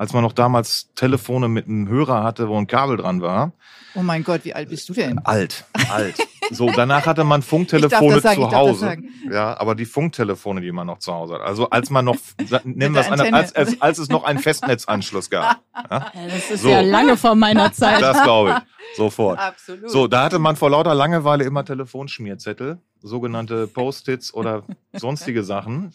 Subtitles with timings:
[0.00, 3.52] als man noch damals Telefone mit einem Hörer hatte, wo ein Kabel dran war.
[3.94, 5.18] Oh mein Gott, wie alt bist du denn?
[5.24, 6.16] Alt, alt.
[6.52, 8.96] So, danach hatte man Funktelefone sagen, zu Hause.
[9.30, 11.42] Ja, aber die Funktelefone, die man noch zu Hause hat.
[11.42, 12.16] Also als man noch,
[12.64, 15.60] nehmen wir es an, als, als, als es noch einen Festnetzanschluss gab.
[15.90, 16.10] Ja?
[16.28, 16.68] Das ist so.
[16.68, 18.02] ja lange vor meiner Zeit.
[18.02, 18.96] Das glaube ich.
[18.96, 19.38] Sofort.
[19.38, 19.88] Absolut.
[19.90, 25.92] So, da hatte man vor lauter Langeweile immer Telefonschmierzettel, sogenannte Post-its oder sonstige Sachen.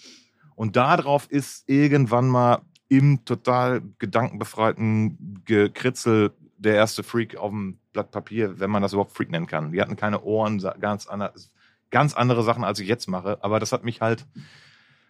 [0.55, 8.11] Und darauf ist irgendwann mal im total gedankenbefreiten Gekritzel der erste Freak auf dem Blatt
[8.11, 9.71] Papier, wenn man das überhaupt Freak nennen kann.
[9.71, 11.33] Die hatten keine Ohren, ganz, andere,
[11.89, 13.43] ganz andere Sachen, als ich jetzt mache.
[13.43, 14.25] Aber das hat mich halt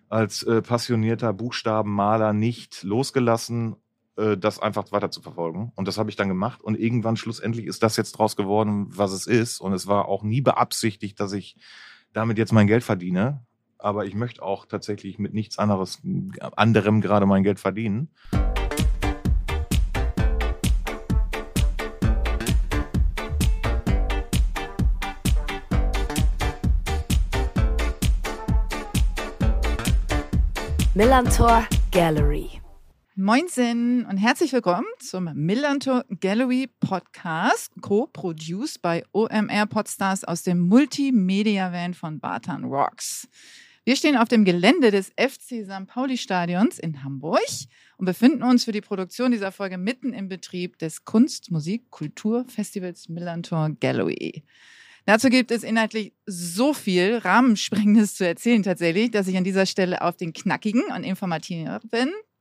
[0.10, 3.76] als äh, passionierter Buchstabenmaler nicht losgelassen,
[4.18, 5.72] äh, das einfach weiter zu verfolgen.
[5.76, 6.62] Und das habe ich dann gemacht.
[6.62, 9.60] Und irgendwann schlussendlich ist das jetzt draus geworden, was es ist.
[9.60, 11.58] Und es war auch nie beabsichtigt, dass ich
[12.14, 13.45] damit jetzt mein Geld verdiene
[13.86, 16.02] aber ich möchte auch tatsächlich mit nichts anderes,
[16.56, 18.10] anderem gerade mein Geld verdienen.
[30.96, 32.50] Millantor Gallery.
[33.18, 41.94] Moinsen und herzlich willkommen zum Millantor Gallery Podcast, co-produced bei OMR Podstars aus dem Multimedia-Van
[41.94, 43.28] von Bartan Rocks.
[43.88, 45.86] Wir stehen auf dem Gelände des FC St.
[45.86, 47.40] Pauli Stadions in Hamburg
[47.98, 53.10] und befinden uns für die Produktion dieser Folge mitten im Betrieb des Kunst-, Musik-, Kulturfestivals
[53.10, 54.44] Millantor Gallery.
[55.06, 60.02] Dazu gibt es inhaltlich so viel Rahmensprengendes zu erzählen tatsächlich, dass ich an dieser Stelle
[60.02, 61.70] auf den knackigen und informativen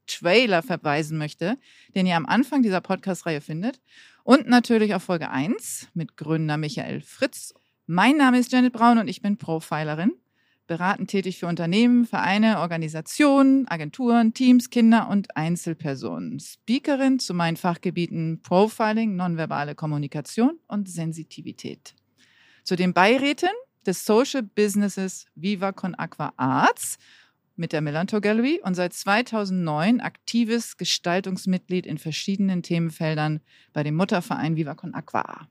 [0.06, 1.58] Trailer verweisen möchte,
[1.95, 3.83] den ihr am Anfang dieser Podcast-Reihe findet.
[4.23, 7.53] Und natürlich auf Folge 1 mit Gründer Michael Fritz.
[7.86, 10.12] Mein Name ist Janet Braun und ich bin Profilerin
[10.67, 16.41] beratend tätig für Unternehmen, Vereine, Organisationen, Agenturen, Teams, Kinder und Einzelpersonen.
[16.41, 21.95] Speakerin zu meinen Fachgebieten Profiling, nonverbale Kommunikation und Sensitivität.
[22.62, 23.51] Zu den Beiräten
[23.87, 26.98] des Social Businesses Viva Con Aqua Arts
[27.57, 33.41] mit der Melanto Gallery und seit 2009 aktives Gestaltungsmitglied in verschiedenen Themenfeldern
[33.73, 35.48] bei dem Mutterverein Viva Con Aqua.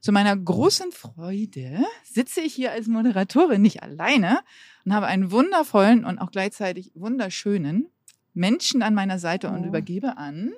[0.00, 4.40] Zu meiner großen Freude sitze ich hier als Moderatorin nicht alleine
[4.86, 7.88] und habe einen wundervollen und auch gleichzeitig wunderschönen
[8.32, 9.54] Menschen an meiner Seite oh.
[9.54, 10.52] und übergebe an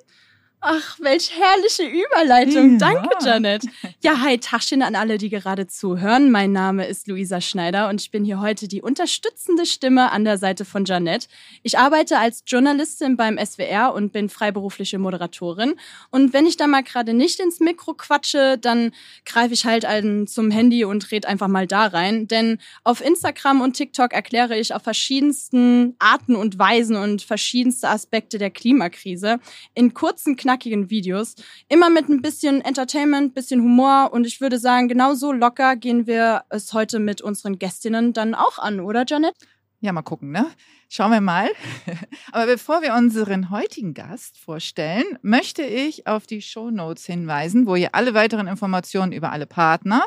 [0.65, 2.79] Ach, welch herrliche Überleitung.
[2.79, 2.93] Ja.
[2.93, 3.65] Danke, Janet.
[4.01, 6.31] Ja, hi, Taschen an alle, die gerade zuhören.
[6.31, 10.39] Mein Name ist Luisa Schneider und ich bin hier heute die unterstützende Stimme an der
[10.39, 11.27] Seite von Janet.
[11.65, 15.75] Ich arbeite als Journalistin beim SWR und bin freiberufliche Moderatorin.
[16.11, 18.93] Und wenn ich da mal gerade nicht ins Mikro quatsche, dann
[19.27, 19.85] greife ich halt
[20.31, 22.29] zum Handy und red einfach mal da rein.
[22.29, 28.39] Denn auf Instagram und TikTok erkläre ich auf verschiedensten Arten und Weisen und verschiedenste Aspekte
[28.39, 29.41] der Klimakrise
[29.75, 31.35] in kurzen, knackigen knackigen Videos.
[31.69, 36.43] Immer mit ein bisschen Entertainment, bisschen Humor und ich würde sagen, genauso locker gehen wir
[36.51, 39.35] es heute mit unseren Gästinnen dann auch an, oder Janet?
[39.81, 40.47] Ja, mal gucken, ne?
[40.89, 41.49] Schauen wir mal.
[42.33, 47.75] Aber bevor wir unseren heutigen Gast vorstellen, möchte ich auf die Show Notes hinweisen, wo
[47.75, 50.05] ihr alle weiteren Informationen über alle Partner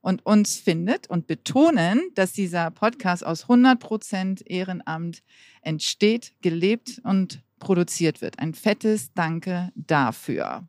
[0.00, 5.22] und uns findet und betonen, dass dieser Podcast aus 100% Ehrenamt
[5.60, 8.38] entsteht, gelebt und produziert wird.
[8.38, 10.66] Ein fettes Danke dafür.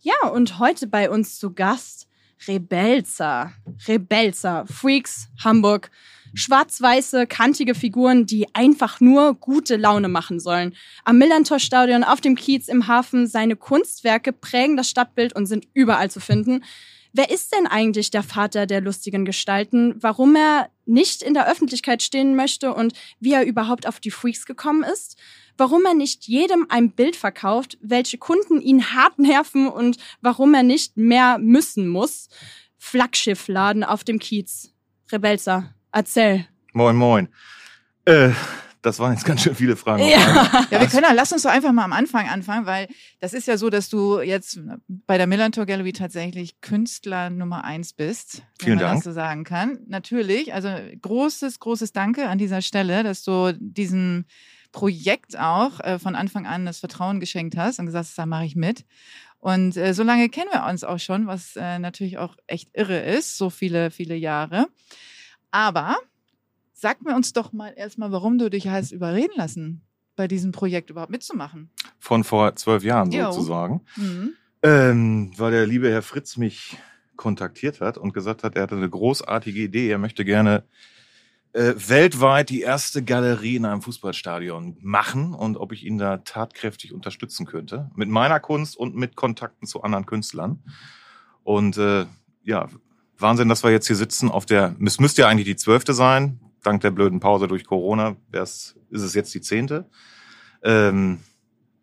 [0.00, 2.08] Ja, und heute bei uns zu Gast
[2.46, 3.52] Rebelzer.
[3.88, 5.90] Rebelzer, Freaks, Hamburg.
[6.34, 10.74] Schwarz-weiße, kantige Figuren, die einfach nur gute Laune machen sollen.
[11.04, 16.10] Am Millantor-Stadion, auf dem Kiez, im Hafen, seine Kunstwerke prägen das Stadtbild und sind überall
[16.10, 16.62] zu finden.
[17.14, 19.94] Wer ist denn eigentlich der Vater der lustigen Gestalten?
[20.02, 24.44] Warum er nicht in der Öffentlichkeit stehen möchte und wie er überhaupt auf die Freaks
[24.44, 25.16] gekommen ist?
[25.56, 30.62] Warum er nicht jedem ein Bild verkauft, welche Kunden ihn hart nerven und warum er
[30.62, 32.28] nicht mehr müssen muss.
[32.78, 34.72] Flaggschiffladen auf dem Kiez.
[35.10, 36.46] Rebelsa, erzähl.
[36.72, 37.28] Moin, moin.
[38.04, 38.30] Äh,
[38.86, 40.06] das waren jetzt ganz schön viele Fragen.
[40.06, 40.66] Ja.
[40.70, 42.86] ja, wir können, lass uns doch einfach mal am Anfang anfangen, weil
[43.18, 47.92] das ist ja so, dass du jetzt bei der Millantor Gallery tatsächlich Künstler Nummer eins
[47.92, 48.42] bist.
[48.60, 48.98] Vielen wenn man Dank.
[48.98, 49.80] Das so sagen kann.
[49.88, 50.68] Natürlich, also
[51.02, 54.26] großes, großes Danke an dieser Stelle, dass du diesen
[54.76, 58.44] Projekt auch äh, von Anfang an das Vertrauen geschenkt hast und gesagt hast, da mache
[58.44, 58.84] ich mit.
[59.38, 62.98] Und äh, so lange kennen wir uns auch schon, was äh, natürlich auch echt irre
[62.98, 64.66] ist, so viele, viele Jahre.
[65.50, 65.96] Aber
[66.74, 69.80] sag mir uns doch mal erstmal, warum du dich hast überreden lassen,
[70.14, 71.70] bei diesem Projekt überhaupt mitzumachen.
[71.98, 73.32] Von vor zwölf Jahren jo.
[73.32, 73.80] sozusagen.
[73.96, 74.34] Mhm.
[74.62, 76.76] Ähm, weil der liebe Herr Fritz mich
[77.16, 80.64] kontaktiert hat und gesagt hat, er hatte eine großartige Idee, er möchte gerne
[81.56, 86.92] äh, weltweit die erste Galerie in einem Fußballstadion machen und ob ich ihn da tatkräftig
[86.92, 87.90] unterstützen könnte.
[87.94, 90.62] Mit meiner Kunst und mit Kontakten zu anderen Künstlern.
[91.44, 92.04] Und äh,
[92.44, 92.68] ja,
[93.18, 96.40] Wahnsinn, dass wir jetzt hier sitzen auf der, es müsste ja eigentlich die zwölfte sein,
[96.62, 99.88] dank der blöden Pause durch Corona, ist es jetzt die zehnte.
[100.62, 101.20] Ähm,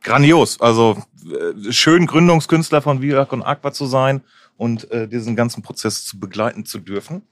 [0.01, 4.21] grandios, also äh, schön Gründungskünstler von Virak und Aqua zu sein
[4.55, 7.23] und äh, diesen ganzen Prozess zu begleiten zu dürfen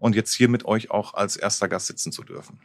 [0.00, 2.58] und jetzt hier mit euch auch als erster Gast sitzen zu dürfen.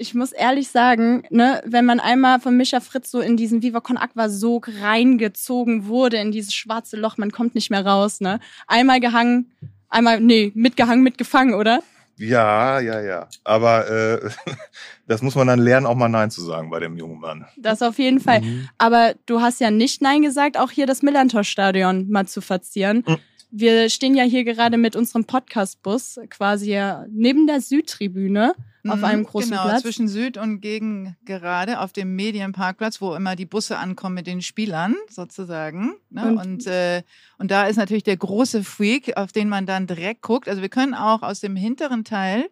[0.00, 3.80] Ich muss ehrlich sagen, ne, wenn man einmal von Mischa Fritz so in diesen Viva
[3.80, 8.38] Con Aqua Sog reingezogen wurde, in dieses schwarze Loch, man kommt nicht mehr raus, ne?
[8.68, 9.50] Einmal gehangen,
[9.88, 11.82] einmal, nee, mitgehangen, mitgefangen, oder?
[12.16, 13.28] Ja, ja, ja.
[13.44, 14.30] Aber äh,
[15.06, 17.46] das muss man dann lernen, auch mal Nein zu sagen bei dem jungen Mann.
[17.56, 18.40] Das auf jeden Fall.
[18.40, 18.68] Mhm.
[18.76, 23.04] Aber du hast ja nicht Nein gesagt, auch hier das Millantor-Stadion mal zu verzieren.
[23.06, 23.18] Mhm.
[23.50, 26.78] Wir stehen ja hier gerade mit unserem Podcast-Bus quasi
[27.08, 28.54] neben der Südtribüne
[28.86, 29.82] auf mhm, einem großen genau, Platz.
[29.82, 34.42] zwischen Süd und gegen gerade auf dem Medienparkplatz, wo immer die Busse ankommen mit den
[34.42, 35.94] Spielern sozusagen.
[36.10, 36.26] Ne?
[36.26, 37.02] Und, und, äh,
[37.38, 40.48] und da ist natürlich der große Freak, auf den man dann direkt guckt.
[40.48, 42.50] Also wir können auch aus dem hinteren Teil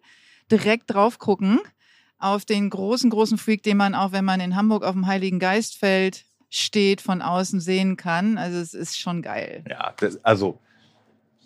[0.51, 1.59] direkt drauf gucken
[2.19, 5.39] auf den großen, großen Freak, den man auch, wenn man in Hamburg auf dem Heiligen
[5.39, 8.37] Geistfeld steht, von außen sehen kann.
[8.37, 9.63] Also es ist schon geil.
[9.69, 10.59] Ja, das, also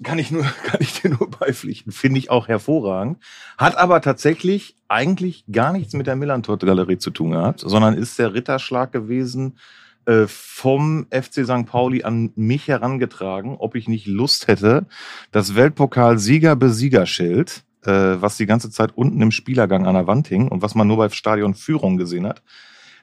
[0.03, 1.91] kann ich nur, kann ich dir nur beipflichten.
[1.91, 3.17] Finde ich auch hervorragend.
[3.57, 8.33] Hat aber tatsächlich eigentlich gar nichts mit der Millantor-Galerie zu tun gehabt, sondern ist der
[8.33, 9.57] Ritterschlag gewesen,
[10.05, 11.67] äh, vom FC St.
[11.67, 14.87] Pauli an mich herangetragen, ob ich nicht Lust hätte,
[15.31, 20.63] das Weltpokal-Sieger-Besiegerschild, äh, was die ganze Zeit unten im Spielergang an der Wand hing und
[20.63, 22.41] was man nur bei Stadionführung gesehen hat,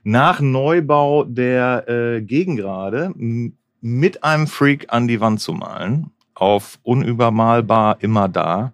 [0.02, 3.12] nach Neubau der äh, Gegengrade
[3.80, 8.72] mit einem Freak an die Wand zu malen auf unübermalbar immer da.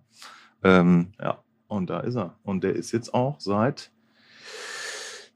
[0.63, 1.39] Ähm, ja,
[1.69, 2.35] und da ist er.
[2.43, 3.91] Und der ist jetzt auch seit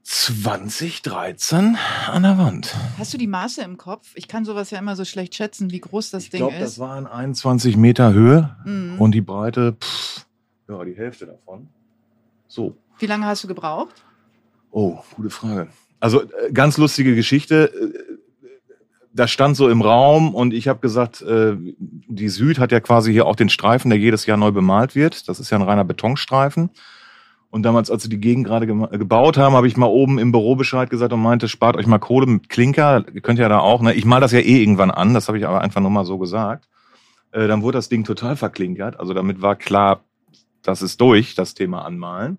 [0.05, 1.77] 2013
[2.07, 2.75] an der Wand.
[2.97, 4.13] Hast du die Maße im Kopf?
[4.15, 6.61] Ich kann sowas ja immer so schlecht schätzen, wie groß das ich Ding glaub, ist.
[6.61, 8.99] Das waren 21 Meter Höhe mhm.
[8.99, 10.27] und die Breite, pff,
[10.69, 11.69] ja, die Hälfte davon.
[12.47, 12.77] So.
[12.99, 14.03] Wie lange hast du gebraucht?
[14.71, 15.69] Oh, gute Frage.
[16.01, 17.71] Also äh, ganz lustige Geschichte
[19.19, 23.13] das stand so im Raum und ich habe gesagt, äh, die Süd hat ja quasi
[23.13, 25.29] hier auch den Streifen, der jedes Jahr neu bemalt wird.
[25.29, 26.71] Das ist ja ein reiner Betonstreifen.
[27.51, 30.55] Und damals, als sie die Gegend gerade gebaut haben, habe ich mal oben im Büro
[30.55, 33.05] Bescheid gesagt und meinte, spart euch mal Kohle mit Klinker.
[33.13, 33.95] Ihr könnt ja da auch, ne?
[33.95, 36.19] Ich mal das ja eh irgendwann an, das habe ich aber einfach nur mal so
[36.19, 36.69] gesagt.
[37.33, 39.01] Äh, dann wurde das Ding total verklinkert.
[39.01, 40.05] Also damit war klar,
[40.63, 42.39] das ist durch, das Thema anmalen.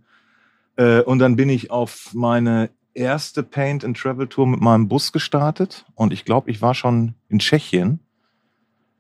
[0.76, 5.12] Äh, und dann bin ich auf meine erste Paint and Travel Tour mit meinem Bus
[5.12, 8.00] gestartet und ich glaube, ich war schon in Tschechien,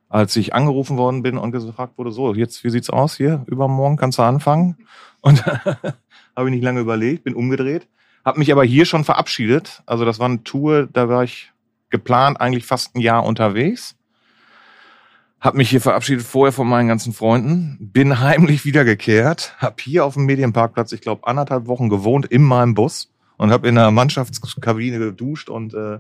[0.08, 3.44] als ich angerufen worden bin und gefragt wurde, so, jetzt, wie sieht's aus hier?
[3.48, 4.78] Übermorgen kannst du anfangen?
[5.22, 5.46] Und
[6.36, 7.88] habe ich nicht lange überlegt, bin umgedreht,
[8.26, 9.84] habe mich aber hier schon verabschiedet.
[9.86, 11.52] Also das war eine Tour, da war ich
[11.90, 13.96] geplant eigentlich fast ein Jahr unterwegs.
[15.40, 20.16] Hab mich hier verabschiedet vorher von meinen ganzen Freunden, bin heimlich wiedergekehrt, hab hier auf
[20.16, 23.09] dem Medienparkplatz, ich glaube, anderthalb Wochen gewohnt in meinem Bus
[23.40, 26.00] und habe in der Mannschaftskabine geduscht und äh,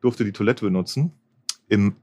[0.00, 1.12] durfte die Toilette benutzen.
[1.68, 1.96] Im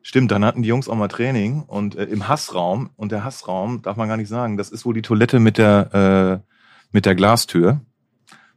[0.00, 3.82] Stimmt, dann hatten die Jungs auch mal Training und äh, im Hassraum und der Hassraum
[3.82, 6.52] darf man gar nicht sagen, das ist wohl die Toilette mit der äh,
[6.92, 7.80] mit der Glastür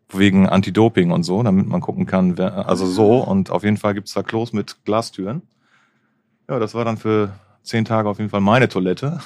[0.10, 3.94] wegen Anti-Doping und so, damit man gucken kann, wer, also so und auf jeden Fall
[3.94, 5.42] gibt's da Klos mit Glastüren.
[6.48, 7.34] Ja, das war dann für
[7.64, 9.20] zehn Tage auf jeden Fall meine Toilette.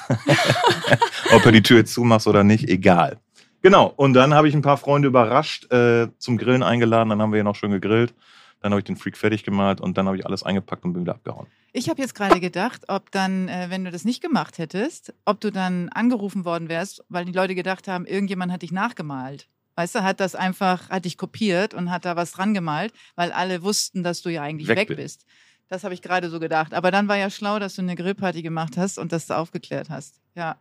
[1.32, 3.20] Ob er die Tür jetzt zumachst oder nicht, egal.
[3.66, 7.32] Genau, und dann habe ich ein paar Freunde überrascht, äh, zum Grillen eingeladen, dann haben
[7.32, 8.14] wir hier noch schön gegrillt.
[8.60, 11.02] Dann habe ich den Freak fertig gemalt und dann habe ich alles eingepackt und bin
[11.02, 11.48] wieder abgehauen.
[11.72, 15.40] Ich habe jetzt gerade gedacht, ob dann, äh, wenn du das nicht gemacht hättest, ob
[15.40, 19.48] du dann angerufen worden wärst, weil die Leute gedacht haben, irgendjemand hat dich nachgemalt.
[19.74, 23.32] Weißt du, hat das einfach, hat dich kopiert und hat da was dran gemalt, weil
[23.32, 25.26] alle wussten, dass du ja eigentlich weg, weg bist.
[25.66, 26.72] Das habe ich gerade so gedacht.
[26.72, 30.20] Aber dann war ja schlau, dass du eine Grillparty gemacht hast und das aufgeklärt hast.
[30.36, 30.54] Ja.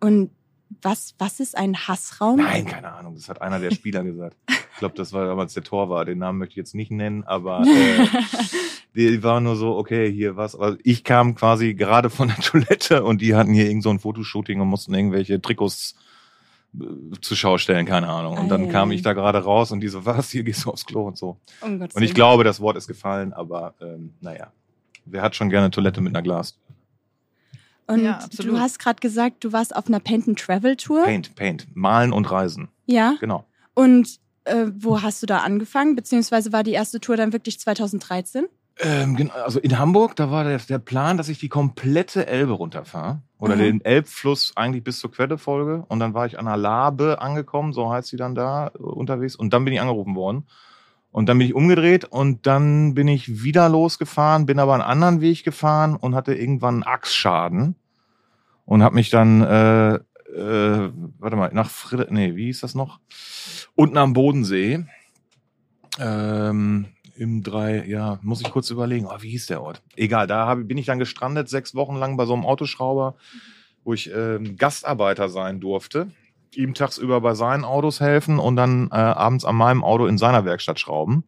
[0.00, 0.32] Und
[0.82, 2.36] was, was ist ein Hassraum?
[2.36, 3.14] Nein, keine Ahnung.
[3.14, 4.36] Das hat einer der Spieler gesagt.
[4.48, 6.08] Ich glaube, das war damals der Torwart.
[6.08, 8.06] Den Namen möchte ich jetzt nicht nennen, aber äh,
[8.94, 10.54] die war nur so, okay, hier was.
[10.54, 13.98] Aber ich kam quasi gerade von der Toilette und die hatten hier irgend so ein
[13.98, 15.96] Fotoshooting und mussten irgendwelche Trikots
[16.78, 16.84] äh,
[17.20, 18.38] zur Schau stellen, keine Ahnung.
[18.38, 20.86] Und dann kam ich da gerade raus und die so, was, hier gehst du aufs
[20.86, 21.36] Klo und so.
[21.60, 24.52] Um und ich glaube, das Wort ist gefallen, aber ähm, naja.
[25.04, 26.56] Wer hat schon gerne Toilette mit einer Glas?
[27.90, 31.02] Und ja, du hast gerade gesagt, du warst auf einer Paint and Travel Tour.
[31.04, 32.68] Paint, Paint, malen und reisen.
[32.86, 33.16] Ja.
[33.20, 33.44] Genau.
[33.74, 35.96] Und äh, wo hast du da angefangen?
[35.96, 38.46] Beziehungsweise war die erste Tour dann wirklich 2013?
[38.78, 43.22] Ähm, also in Hamburg, da war der, der Plan, dass ich die komplette Elbe runterfahre.
[43.38, 43.60] oder mhm.
[43.60, 45.84] den Elbfluss eigentlich bis zur Quelle folge.
[45.88, 49.34] Und dann war ich an der Labe angekommen, so heißt sie dann da äh, unterwegs.
[49.34, 50.46] Und dann bin ich angerufen worden.
[51.10, 55.20] Und dann bin ich umgedreht und dann bin ich wieder losgefahren, bin aber einen anderen
[55.20, 57.74] Weg gefahren und hatte irgendwann einen Achsschaden
[58.70, 63.00] und habe mich dann, äh, äh, warte mal, nach Friede, nee, wie hieß das noch?
[63.74, 64.86] Unten am Bodensee.
[65.98, 66.86] Ähm,
[67.16, 69.82] im drei, ja, muss ich kurz überlegen, oh, wie hieß der Ort?
[69.96, 73.16] Egal, da hab, bin ich dann gestrandet, sechs Wochen lang bei so einem Autoschrauber,
[73.82, 76.12] wo ich äh, Gastarbeiter sein durfte.
[76.54, 80.44] Ihm tagsüber bei seinen Autos helfen und dann äh, abends an meinem Auto in seiner
[80.44, 81.24] Werkstatt schrauben.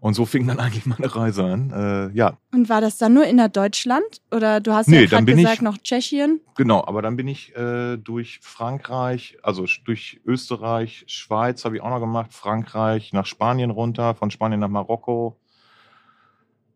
[0.00, 1.70] Und so fing dann eigentlich meine Reise an.
[1.70, 2.36] Äh, ja.
[2.52, 4.04] Und war das dann nur innerhalb Deutschland?
[4.32, 6.40] Oder du hast nee, ja gerade gesagt, ich, noch Tschechien?
[6.56, 11.90] Genau, aber dann bin ich äh, durch Frankreich, also durch Österreich, Schweiz habe ich auch
[11.90, 15.36] noch gemacht, Frankreich, nach Spanien runter, von Spanien nach Marokko.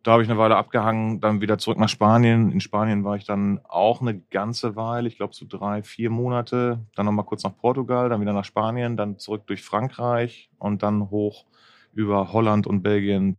[0.02, 2.50] Da habe ich eine Weile abgehangen, dann wieder zurück nach Spanien.
[2.50, 6.81] In Spanien war ich dann auch eine ganze Weile, ich glaube so drei, vier Monate.
[6.97, 11.09] Dann nochmal kurz nach Portugal, dann wieder nach Spanien, dann zurück durch Frankreich und dann
[11.11, 11.45] hoch
[11.93, 13.37] über Holland und Belgien.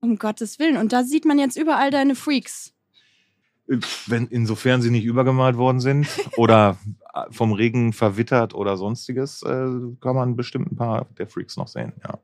[0.00, 0.76] Um Gottes Willen.
[0.76, 2.74] Und da sieht man jetzt überall deine Freaks.
[4.06, 6.06] Wenn, insofern sie nicht übergemalt worden sind
[6.36, 6.76] oder
[7.30, 9.66] vom Regen verwittert oder sonstiges, äh,
[10.00, 12.18] kann man bestimmt ein paar der Freaks noch sehen, ja.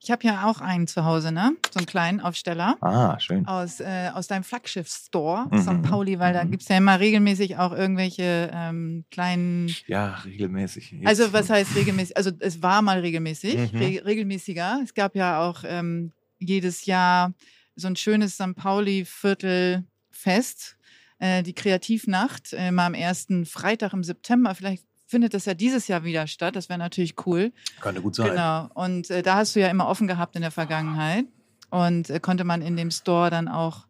[0.00, 1.56] Ich habe ja auch einen zu Hause, ne?
[1.72, 2.76] So einen kleinen Aufsteller.
[2.80, 3.44] Ah, schön.
[3.46, 5.60] Aus, äh, aus deinem Flaggschiff-Store, mhm.
[5.60, 5.82] St.
[5.82, 6.52] Pauli, weil da mhm.
[6.52, 9.74] gibt es ja immer regelmäßig auch irgendwelche ähm, kleinen.
[9.86, 10.92] Ja, regelmäßig.
[10.92, 11.06] Jetzt.
[11.06, 12.16] Also, was heißt regelmäßig?
[12.16, 13.78] Also, es war mal regelmäßig, mhm.
[13.78, 14.82] re regelmäßiger.
[14.84, 17.34] Es gab ja auch ähm, jedes Jahr
[17.74, 18.54] so ein schönes St.
[18.54, 20.76] Pauli-Viertelfest.
[21.20, 24.54] Äh, die Kreativnacht, äh, mal am ersten Freitag im September.
[24.54, 26.54] Vielleicht findet das ja dieses Jahr wieder statt.
[26.54, 27.52] Das wäre natürlich cool.
[27.80, 28.30] Könnte gut sein.
[28.30, 28.68] Genau.
[28.74, 31.24] Und äh, da hast du ja immer offen gehabt in der Vergangenheit.
[31.70, 33.86] Und äh, konnte man in dem Store dann auch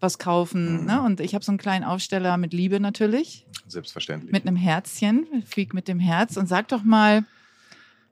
[0.00, 0.80] was kaufen.
[0.80, 0.86] Mhm.
[0.86, 1.02] Ne?
[1.02, 3.46] Und ich habe so einen kleinen Aufsteller mit Liebe natürlich.
[3.66, 4.32] Selbstverständlich.
[4.32, 6.36] Mit einem Herzchen, Freak mit dem Herz.
[6.36, 7.24] Und sag doch mal,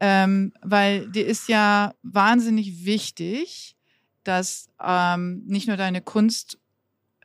[0.01, 3.77] ähm, weil dir ist ja wahnsinnig wichtig,
[4.25, 6.59] dass ähm, nicht nur deine Kunst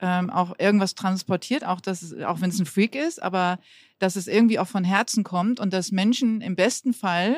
[0.02, 3.60] ähm, auch irgendwas transportiert, auch, dass, auch wenn es ein Freak ist, aber
[4.00, 7.38] dass es irgendwie auch von Herzen kommt und dass Menschen im besten Fall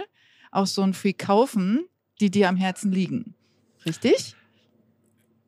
[0.51, 1.85] auch so ein Freak kaufen,
[2.19, 3.35] die dir am Herzen liegen.
[3.85, 4.35] Richtig?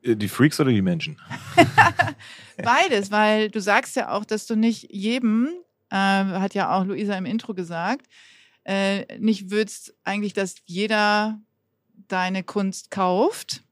[0.02, 1.18] Äh, die Freaks oder die Menschen?
[2.62, 5.48] Beides, weil du sagst ja auch, dass du nicht jedem,
[5.90, 8.06] äh, hat ja auch Luisa im Intro gesagt,
[8.64, 11.40] äh, nicht würdest eigentlich, dass jeder
[12.08, 13.62] deine Kunst kauft.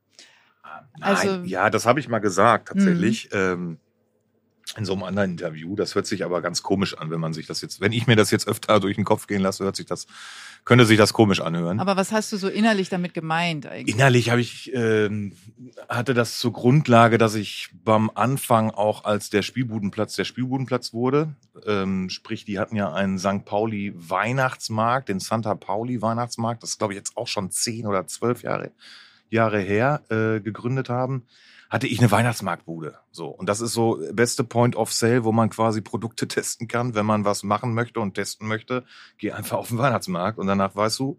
[0.99, 3.30] Nein, also, ja, das habe ich mal gesagt, tatsächlich.
[3.33, 3.38] Mhm.
[3.38, 3.80] Ähm,
[4.76, 5.75] in so einem anderen Interview.
[5.76, 8.16] Das hört sich aber ganz komisch an, wenn man sich das jetzt, wenn ich mir
[8.16, 10.06] das jetzt öfter durch den Kopf gehen lasse, hört sich das,
[10.64, 11.80] könnte sich das komisch anhören.
[11.80, 13.94] Aber was hast du so innerlich damit gemeint eigentlich?
[13.94, 15.30] Innerlich habe ich, äh,
[15.88, 21.34] hatte das zur Grundlage, dass ich beim Anfang auch als der Spielbudenplatz der Spielbudenplatz wurde.
[21.66, 23.44] Ähm, sprich, die hatten ja einen St.
[23.44, 28.06] Pauli Weihnachtsmarkt, den Santa Pauli Weihnachtsmarkt, das ist glaube ich jetzt auch schon zehn oder
[28.06, 28.70] zwölf Jahre,
[29.30, 31.25] Jahre her, äh, gegründet haben
[31.70, 32.98] hatte ich eine Weihnachtsmarktbude.
[33.10, 33.26] So.
[33.26, 36.94] Und das ist so beste Point of Sale, wo man quasi Produkte testen kann.
[36.94, 38.84] Wenn man was machen möchte und testen möchte,
[39.18, 41.18] geh einfach auf den Weihnachtsmarkt und danach weißt du,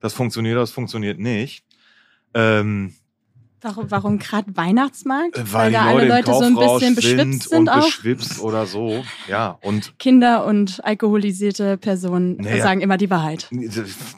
[0.00, 1.64] das funktioniert, das funktioniert nicht.
[2.34, 2.94] Ähm,
[3.60, 5.36] Warum, warum gerade Weihnachtsmarkt?
[5.36, 9.04] Weil, Weil da alle Leute so ein bisschen beschwipst sind, und beschwipst oder so.
[9.26, 13.50] Ja, und Kinder und alkoholisierte Personen naja, sagen immer die Wahrheit.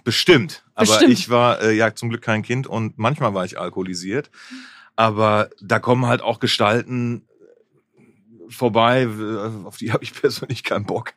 [0.04, 0.62] Bestimmt.
[0.74, 1.12] Aber Bestimmt.
[1.12, 4.30] ich war äh, ja zum Glück kein Kind und manchmal war ich alkoholisiert.
[5.00, 7.26] Aber da kommen halt auch Gestalten
[8.50, 9.08] vorbei,
[9.64, 11.14] auf die habe ich persönlich keinen Bock.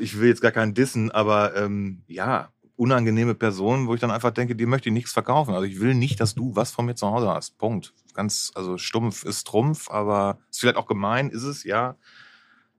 [0.00, 4.30] Ich will jetzt gar keinen dissen, aber ähm, ja, unangenehme Personen, wo ich dann einfach
[4.30, 5.52] denke, die möchte ich nichts verkaufen.
[5.52, 7.58] Also ich will nicht, dass du was von mir zu Hause hast.
[7.58, 7.92] Punkt.
[8.14, 11.96] Ganz, also stumpf ist Trumpf, aber ist vielleicht auch gemein, ist es, ja.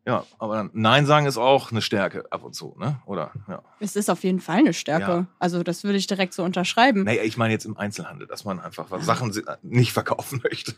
[0.05, 2.99] Ja, aber Nein sagen ist auch eine Stärke ab und zu, ne?
[3.05, 3.31] Oder?
[3.47, 3.63] Ja.
[3.79, 5.11] Es ist auf jeden Fall eine Stärke.
[5.11, 5.27] Ja.
[5.39, 7.05] Also das würde ich direkt so unterschreiben.
[7.05, 10.75] Naja, ich meine jetzt im Einzelhandel, dass man einfach was Sachen nicht verkaufen möchte.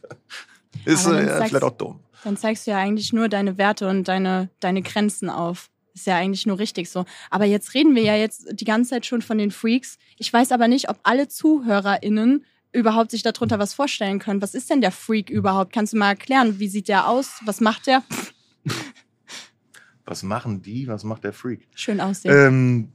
[0.86, 2.02] ist äh, zeigst, vielleicht auch dumm.
[2.24, 5.70] Dann zeigst du ja eigentlich nur deine Werte und deine, deine Grenzen auf.
[5.96, 7.06] Ist ja eigentlich nur richtig so.
[7.32, 9.98] Aber jetzt reden wir ja jetzt die ganze Zeit schon von den Freaks.
[10.18, 14.42] Ich weiß aber nicht, ob alle ZuhörerInnen überhaupt sich darunter was vorstellen können.
[14.42, 15.72] Was ist denn der Freak überhaupt?
[15.74, 17.40] Kannst du mal erklären, wie sieht der aus?
[17.46, 18.04] Was macht der?
[20.06, 21.68] was machen die, was macht der Freak?
[21.76, 22.34] Schön aussehen.
[22.34, 22.90] Ähm,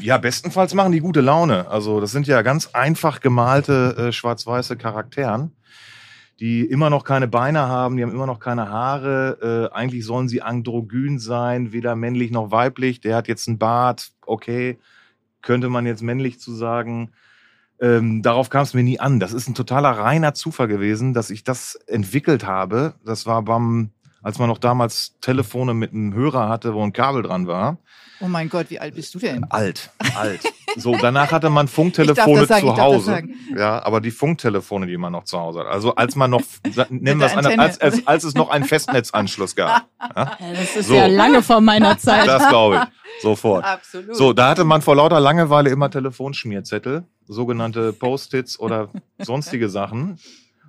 [0.00, 1.68] ja, bestenfalls machen die gute Laune.
[1.68, 5.52] Also das sind ja ganz einfach gemalte äh, schwarz-weiße Charakteren,
[6.40, 9.70] die immer noch keine Beine haben, die haben immer noch keine Haare.
[9.72, 13.00] Äh, eigentlich sollen sie androgyn sein, weder männlich noch weiblich.
[13.00, 14.78] Der hat jetzt einen Bart, okay,
[15.42, 17.10] könnte man jetzt männlich zu sagen.
[17.80, 19.20] Ähm, darauf kam es mir nie an.
[19.20, 22.94] Das ist ein totaler reiner Zufall gewesen, dass ich das entwickelt habe.
[23.04, 23.90] Das war beim
[24.22, 27.78] als man noch damals Telefone mit einem Hörer hatte, wo ein Kabel dran war.
[28.20, 29.44] Oh mein Gott, wie alt bist du denn?
[29.44, 30.40] Alt, alt.
[30.76, 33.22] So, danach hatte man Funktelefone sagen, zu Hause.
[33.56, 35.68] Ja, aber die Funktelefone, die man noch zu Hause hat.
[35.68, 36.42] Also als man noch,
[36.90, 39.86] nennen wir es als, als, als es noch einen Festnetzanschluss gab.
[40.16, 40.36] Ja?
[40.52, 40.94] das ist so.
[40.94, 42.26] ja lange vor meiner Zeit.
[42.26, 43.22] Das glaube ich.
[43.22, 43.64] Sofort.
[43.64, 44.16] Absolut.
[44.16, 50.18] So, da hatte man vor lauter Langeweile immer Telefonschmierzettel, sogenannte Post-its oder sonstige Sachen.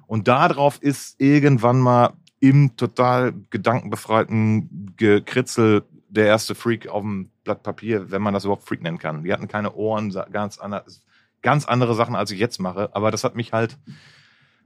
[0.08, 7.64] Und darauf ist irgendwann mal im total gedankenbefreiten Gekritzel der erste Freak auf dem Blatt
[7.64, 9.24] Papier, wenn man das überhaupt Freak nennen kann.
[9.24, 11.04] Die hatten keine Ohren, ganz, anders,
[11.42, 12.90] ganz andere Sachen, als ich jetzt mache.
[12.96, 13.78] Aber das hat mich halt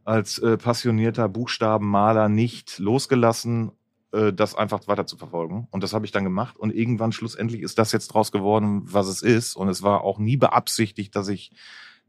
[0.05, 3.71] als äh, passionierter Buchstabenmaler nicht losgelassen,
[4.11, 5.67] äh, das einfach weiter zu verfolgen.
[5.71, 6.57] Und das habe ich dann gemacht.
[6.57, 9.55] Und irgendwann schlussendlich ist das jetzt draus geworden, was es ist.
[9.55, 11.51] Und es war auch nie beabsichtigt, dass ich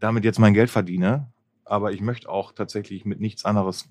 [0.01, 1.33] damit jetzt mein Geld verdiene.
[1.65, 3.89] Aber ich möchte auch tatsächlich mit nichts anderes,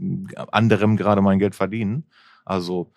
[0.52, 2.06] anderem gerade mein Geld verdienen.
[2.46, 2.92] Also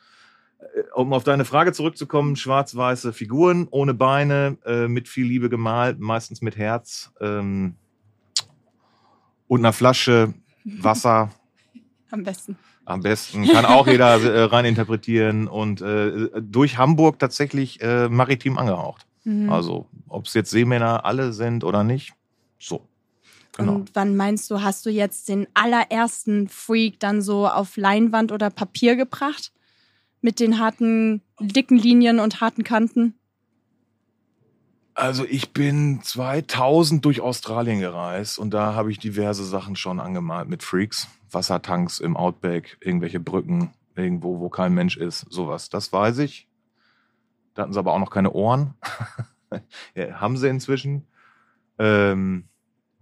[0.59, 5.99] äh, um auf deine Frage zurückzukommen, schwarz-weiße Figuren ohne Beine, äh, mit viel Liebe gemalt,
[5.99, 7.77] meistens mit Herz ähm,
[9.49, 11.31] und einer Flasche Wasser.
[12.11, 12.57] Am besten.
[12.85, 13.49] Am besten.
[13.49, 19.07] Kann auch jeder äh, rein interpretieren und äh, durch Hamburg tatsächlich äh, maritim angehaucht.
[19.25, 19.51] Mhm.
[19.51, 22.15] Also, ob es jetzt Seemänner alle sind oder nicht,
[22.59, 22.87] so.
[23.57, 23.77] Genau.
[23.77, 28.51] Und wann meinst du, hast du jetzt den allerersten Freak dann so auf Leinwand oder
[28.51, 29.53] Papier gebracht?
[30.27, 33.15] mit den harten, dicken Linien und harten Kanten?
[34.95, 40.49] Also ich bin 2000 durch Australien gereist und da habe ich diverse Sachen schon angemalt
[40.49, 41.07] mit Freaks.
[41.31, 45.69] Wassertanks im Outback, irgendwelche Brücken, irgendwo, wo kein Mensch ist, sowas.
[45.69, 46.49] Das weiß ich.
[47.55, 48.75] Da hatten sie aber auch noch keine Ohren.
[49.95, 51.07] ja, haben sie inzwischen.
[51.79, 52.49] Ähm,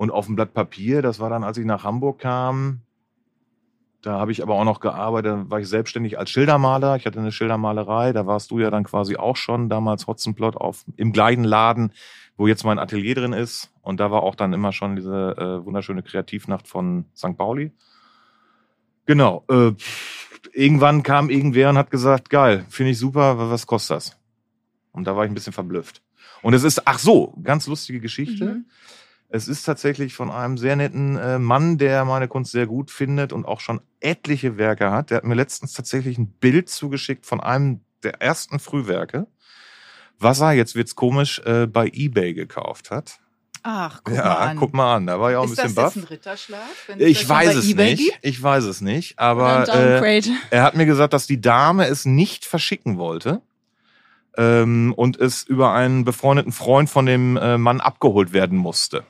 [0.04, 2.82] und auf dem Blatt Papier, das war dann, als ich nach Hamburg kam,
[4.02, 6.96] da habe ich aber auch noch gearbeitet, war ich selbstständig als Schildermaler.
[6.96, 10.84] Ich hatte eine Schildermalerei, da warst du ja dann quasi auch schon damals Hotzenplot auf
[10.96, 11.90] im gleichen Laden,
[12.37, 13.73] wo jetzt mein Atelier drin ist.
[13.80, 17.38] Und da war auch dann immer schon diese äh, wunderschöne Kreativnacht von St.
[17.38, 17.73] Pauli.
[19.06, 19.44] Genau.
[19.49, 19.73] Äh,
[20.52, 24.19] irgendwann kam irgendwer und hat gesagt, geil, finde ich super, was kostet das?
[24.93, 26.02] Und da war ich ein bisschen verblüfft.
[26.43, 28.45] Und es ist, ach so, ganz lustige Geschichte.
[28.45, 28.64] Mhm.
[29.34, 33.32] Es ist tatsächlich von einem sehr netten äh, Mann, der meine Kunst sehr gut findet
[33.32, 35.10] und auch schon etliche Werke hat.
[35.10, 39.26] Der hat mir letztens tatsächlich ein Bild zugeschickt von einem der ersten Frühwerke,
[40.20, 43.18] was er, jetzt wird's komisch, äh, bei eBay gekauft hat.
[43.64, 44.56] Ach, guck ja, mal an.
[44.56, 45.06] guck mal an.
[45.08, 45.97] Da war ich auch ist ein bisschen baff.
[45.97, 46.60] Ist das ein Ritterschlag?
[46.99, 48.04] ich weiß es nicht.
[48.04, 48.18] Gibt?
[48.23, 49.18] Ich weiß es nicht.
[49.18, 53.42] Aber äh, er hat mir gesagt, dass die Dame es nicht verschicken wollte
[54.36, 59.04] ähm, und es über einen befreundeten Freund von dem äh, Mann abgeholt werden musste.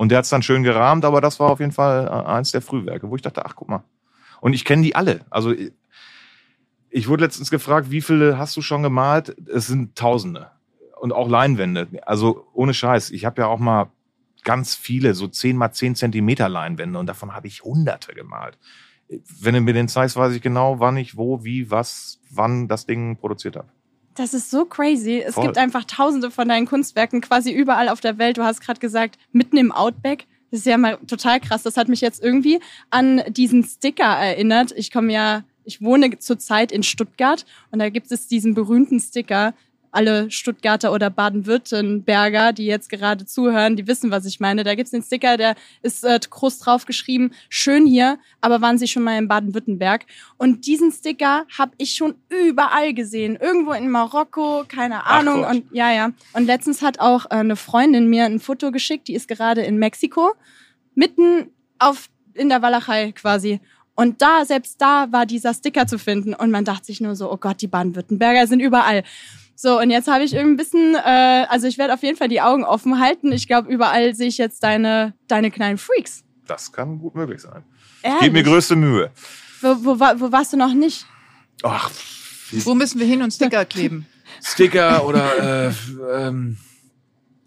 [0.00, 2.52] Und der hat es dann schön gerahmt, aber das war auf jeden Fall äh, eins
[2.52, 3.84] der Frühwerke, wo ich dachte, ach guck mal.
[4.40, 5.26] Und ich kenne die alle.
[5.28, 5.52] Also
[6.88, 9.36] ich wurde letztens gefragt, wie viele hast du schon gemalt?
[9.46, 10.52] Es sind Tausende.
[11.02, 11.86] Und auch Leinwände.
[12.06, 13.10] Also ohne Scheiß.
[13.10, 13.90] Ich habe ja auch mal
[14.42, 18.56] ganz viele, so zehn mal zehn Zentimeter Leinwände und davon habe ich hunderte gemalt.
[19.38, 22.86] Wenn du mir den zeigst, weiß ich genau, wann ich wo, wie, was, wann das
[22.86, 23.68] Ding produziert habe.
[24.20, 25.22] Das ist so crazy.
[25.26, 25.46] Es Voll.
[25.46, 28.36] gibt einfach tausende von deinen Kunstwerken quasi überall auf der Welt.
[28.36, 30.26] Du hast gerade gesagt, mitten im Outback.
[30.50, 31.62] Das ist ja mal total krass.
[31.62, 34.72] Das hat mich jetzt irgendwie an diesen Sticker erinnert.
[34.76, 39.54] Ich komme ja, ich wohne zurzeit in Stuttgart und da gibt es diesen berühmten Sticker,
[39.90, 44.64] alle Stuttgarter oder Baden-Württemberger, die jetzt gerade zuhören, die wissen, was ich meine.
[44.64, 48.88] Da gibt's den Sticker, der ist äh, groß drauf geschrieben, schön hier, aber waren Sie
[48.88, 50.06] schon mal in Baden-Württemberg?
[50.36, 53.36] Und diesen Sticker habe ich schon überall gesehen.
[53.36, 55.44] Irgendwo in Marokko, keine Ahnung.
[55.44, 56.10] und ja, ja.
[56.32, 59.78] Und letztens hat auch äh, eine Freundin mir ein Foto geschickt, die ist gerade in
[59.78, 60.32] Mexiko,
[60.94, 63.60] mitten auf in der Walachei quasi.
[64.00, 66.32] Und da, selbst da war dieser Sticker zu finden.
[66.32, 69.02] Und man dachte sich nur so, oh Gott, die Baden-Württemberger sind überall.
[69.62, 72.28] So, und jetzt habe ich irgendwie ein bisschen, äh, also ich werde auf jeden Fall
[72.28, 73.30] die Augen offen halten.
[73.30, 76.24] Ich glaube, überall sehe ich jetzt deine, deine kleinen Freaks.
[76.46, 77.62] Das kann gut möglich sein.
[78.02, 78.20] Ehrlich?
[78.22, 79.10] Gib mir größte Mühe.
[79.60, 81.04] Wo, wo, wo warst du noch nicht?
[81.62, 81.90] Ach,
[82.52, 84.06] wo müssen wir hin und Sticker kleben?
[84.42, 85.72] Sticker oder äh,
[86.10, 86.56] ähm,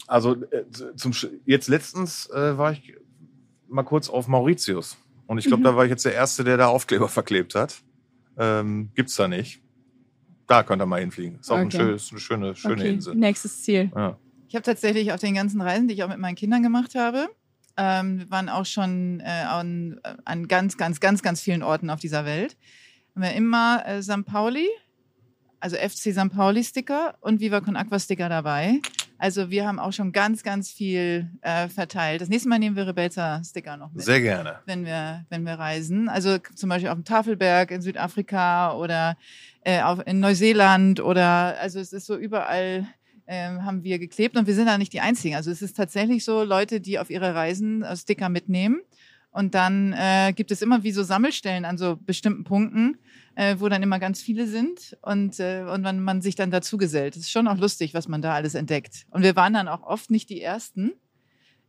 [0.06, 1.14] also äh, zum
[1.48, 2.94] jetzt letztens äh, war ich
[3.68, 5.66] mal kurz auf Mauritius und ich glaube, mhm.
[5.66, 7.82] da war ich jetzt der erste, der da Aufkleber verklebt hat.
[8.38, 9.63] Ähm, gibt's da nicht
[10.54, 11.40] da könnt ihr mal hinfliegen.
[11.40, 11.64] Ist auch okay.
[11.64, 12.90] ein schönes, eine schöne, schöne okay.
[12.90, 13.16] Insel.
[13.16, 13.92] Nächstes Ziel.
[13.96, 14.18] Ja.
[14.48, 17.30] Ich habe tatsächlich auf den ganzen Reisen, die ich auch mit meinen Kindern gemacht habe,
[17.76, 22.00] ähm, wir waren auch schon äh, an, an, ganz, ganz, ganz, ganz vielen Orten auf
[22.00, 22.56] dieser Welt.
[23.16, 24.26] Haben wir immer äh, St.
[24.26, 24.68] Pauli,
[25.60, 26.30] also FC St.
[26.30, 28.80] Pauli Sticker und Viva Con Aqua Sticker dabei.
[29.18, 32.22] Also wir haben auch schon ganz, ganz viel äh, verteilt.
[32.22, 34.04] Das nächste Mal nehmen wir Rebelza-Sticker noch mit.
[34.04, 34.60] Sehr gerne.
[34.66, 36.10] Wenn wir, wenn wir reisen.
[36.10, 39.16] Also zum Beispiel auf dem Tafelberg in Südafrika oder
[39.66, 42.88] äh, auf, in Neuseeland oder also es ist so überall
[43.28, 45.36] ähm, haben wir geklebt und wir sind da nicht die Einzigen.
[45.36, 48.82] Also es ist tatsächlich so Leute, die auf ihre Reisen äh, Sticker mitnehmen
[49.34, 52.98] und dann äh, gibt es immer wie so Sammelstellen an so bestimmten Punkten,
[53.36, 56.78] äh, wo dann immer ganz viele sind und, äh, und man, man sich dann dazu
[56.78, 57.16] gesellt.
[57.16, 59.06] Es ist schon auch lustig, was man da alles entdeckt.
[59.10, 60.92] Und wir waren dann auch oft nicht die Ersten,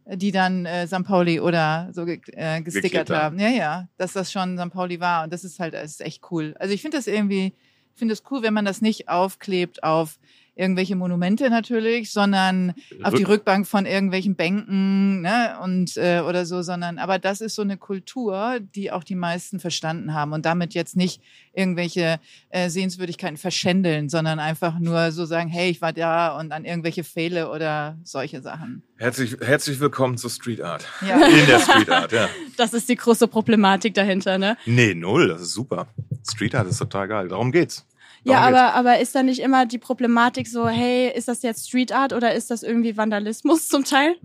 [0.06, 1.04] die dann äh, St.
[1.04, 3.38] Pauli oder so ge äh, gestickert haben.
[3.38, 4.70] Ja, ja, dass das schon St.
[4.70, 5.24] Pauli war.
[5.24, 6.54] Und das ist halt das ist echt cool.
[6.58, 7.54] Also ich finde das irgendwie,
[7.94, 10.18] finde es cool, wenn man das nicht aufklebt auf
[10.56, 16.46] irgendwelche Monumente natürlich, sondern Rück auf die Rückbank von irgendwelchen Bänken ne, und äh, oder
[16.46, 20.46] so, sondern aber das ist so eine Kultur, die auch die meisten verstanden haben und
[20.46, 21.20] damit jetzt nicht
[21.52, 26.64] irgendwelche äh, Sehenswürdigkeiten verschändeln, sondern einfach nur so sagen, hey, ich war da und an
[26.64, 28.82] irgendwelche Fehler oder solche Sachen.
[28.96, 30.86] Herzlich, herzlich willkommen zur Street Art.
[31.06, 31.26] Ja.
[31.26, 32.28] In der Street Art, ja.
[32.56, 34.56] Das ist die große Problematik dahinter, ne?
[34.64, 35.88] Nee, null, das ist super.
[36.28, 37.28] Street Art ist total geil.
[37.28, 37.84] Darum geht's.
[38.24, 41.92] Ja, aber, aber ist da nicht immer die Problematik so, hey, ist das jetzt Street
[41.92, 44.16] Art oder ist das irgendwie Vandalismus zum Teil?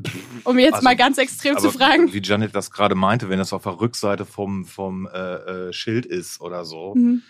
[0.45, 2.11] Um jetzt also, mal ganz extrem zu fragen.
[2.13, 6.05] Wie Janet das gerade meinte, wenn das auf der Rückseite vom, vom äh, äh, Schild
[6.05, 6.95] ist oder so.
[6.95, 7.23] Mhm.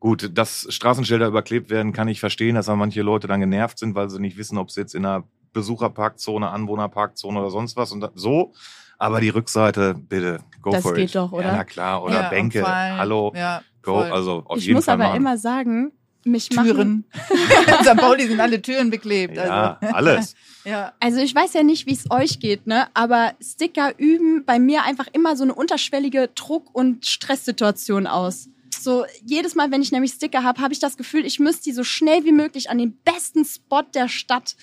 [0.00, 3.94] Gut, dass Straßenschilder überklebt werden, kann ich verstehen, dass da manche Leute dann genervt sind,
[3.94, 8.08] weil sie nicht wissen, ob sie jetzt in einer Besucherparkzone, Anwohnerparkzone oder sonst was und
[8.14, 8.52] so.
[8.98, 11.04] Aber die Rückseite, bitte, go das for it.
[11.04, 11.46] Das geht doch, oder?
[11.46, 12.02] Ja, na klar.
[12.02, 13.98] Oder ja, Bänke, hallo, ja, go.
[13.98, 14.94] Also auf ich jeden Fall.
[14.94, 15.92] Ich muss aber immer sagen,
[16.26, 17.04] mich Türen.
[17.30, 17.96] In St.
[17.96, 19.36] Pauli sind alle Türen beklebt.
[19.36, 19.94] Ja, also.
[19.94, 20.34] alles.
[20.64, 20.92] ja.
[21.00, 22.88] Also ich weiß ja nicht, wie es euch geht, ne?
[22.94, 28.48] Aber Sticker üben bei mir einfach immer so eine unterschwellige Druck- und Stresssituation aus.
[28.78, 31.72] So jedes Mal, wenn ich nämlich Sticker habe, habe ich das Gefühl, ich müsste die
[31.72, 34.56] so schnell wie möglich an den besten Spot der Stadt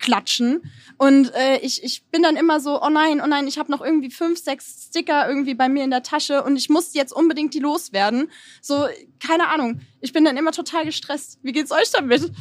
[0.00, 0.62] klatschen.
[0.96, 3.80] Und äh, ich, ich bin dann immer so, oh nein, oh nein, ich habe noch
[3.80, 7.54] irgendwie fünf, sechs Sticker irgendwie bei mir in der Tasche und ich muss jetzt unbedingt
[7.54, 8.30] die loswerden.
[8.60, 8.86] So,
[9.24, 9.80] keine Ahnung.
[10.00, 11.38] Ich bin dann immer total gestresst.
[11.42, 12.32] Wie geht's euch damit?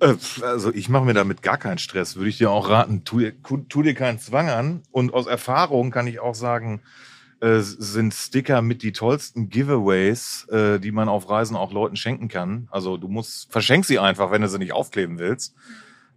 [0.00, 2.16] Äh, also ich mache mir damit gar keinen Stress.
[2.16, 3.20] Würde ich dir auch raten, tu,
[3.68, 4.82] tu dir keinen Zwang an.
[4.90, 6.82] Und aus Erfahrung kann ich auch sagen,
[7.40, 12.28] äh, sind Sticker mit die tollsten Giveaways, äh, die man auf Reisen auch Leuten schenken
[12.28, 12.68] kann.
[12.70, 15.54] Also du musst, verschenk sie einfach, wenn du sie nicht aufkleben willst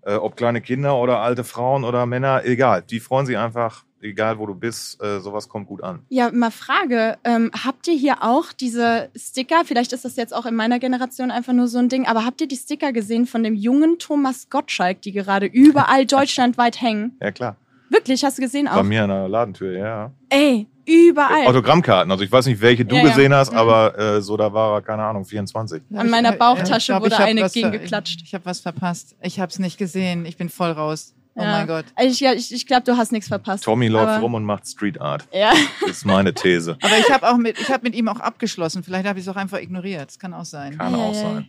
[0.02, 2.82] äh, ob kleine Kinder oder alte Frauen oder Männer, egal.
[2.82, 6.00] Die freuen sich einfach, egal wo du bist, äh, sowas kommt gut an.
[6.10, 10.46] Ja, mal Frage, ähm, habt ihr hier auch diese Sticker, vielleicht ist das jetzt auch
[10.46, 13.44] in meiner Generation einfach nur so ein Ding, aber habt ihr die Sticker gesehen von
[13.44, 17.18] dem jungen Thomas Gottschalk, die gerade überall deutschlandweit hängen?
[17.22, 17.56] Ja, klar.
[17.90, 18.76] Wirklich, hast du gesehen auch?
[18.76, 20.12] Bei mir an der Ladentür, ja.
[20.30, 21.48] Ey, überall.
[21.48, 23.60] Autogrammkarten, also ich weiß nicht, welche du ja, gesehen hast, ja.
[23.60, 25.84] aber äh, so, da war er, keine Ahnung, 24.
[25.96, 28.22] An meiner Bauchtasche glaub, wurde eine gegengeklatscht.
[28.22, 29.16] Ich, ich habe was verpasst.
[29.22, 30.26] Ich habe es nicht gesehen.
[30.26, 31.14] Ich bin voll raus.
[31.36, 31.52] Oh ja.
[31.52, 31.86] mein Gott.
[32.02, 33.64] Ich, ich, ich glaube, du hast nichts verpasst.
[33.64, 35.28] Tommy läuft rum und macht Street Art.
[35.32, 35.54] Ja.
[35.82, 36.78] Das ist meine These.
[36.82, 38.82] Aber ich habe auch mit, ich habe mit ihm auch abgeschlossen.
[38.82, 40.08] Vielleicht habe ich es auch einfach ignoriert.
[40.08, 40.76] Das kann auch sein.
[40.80, 41.48] Kann auch sein.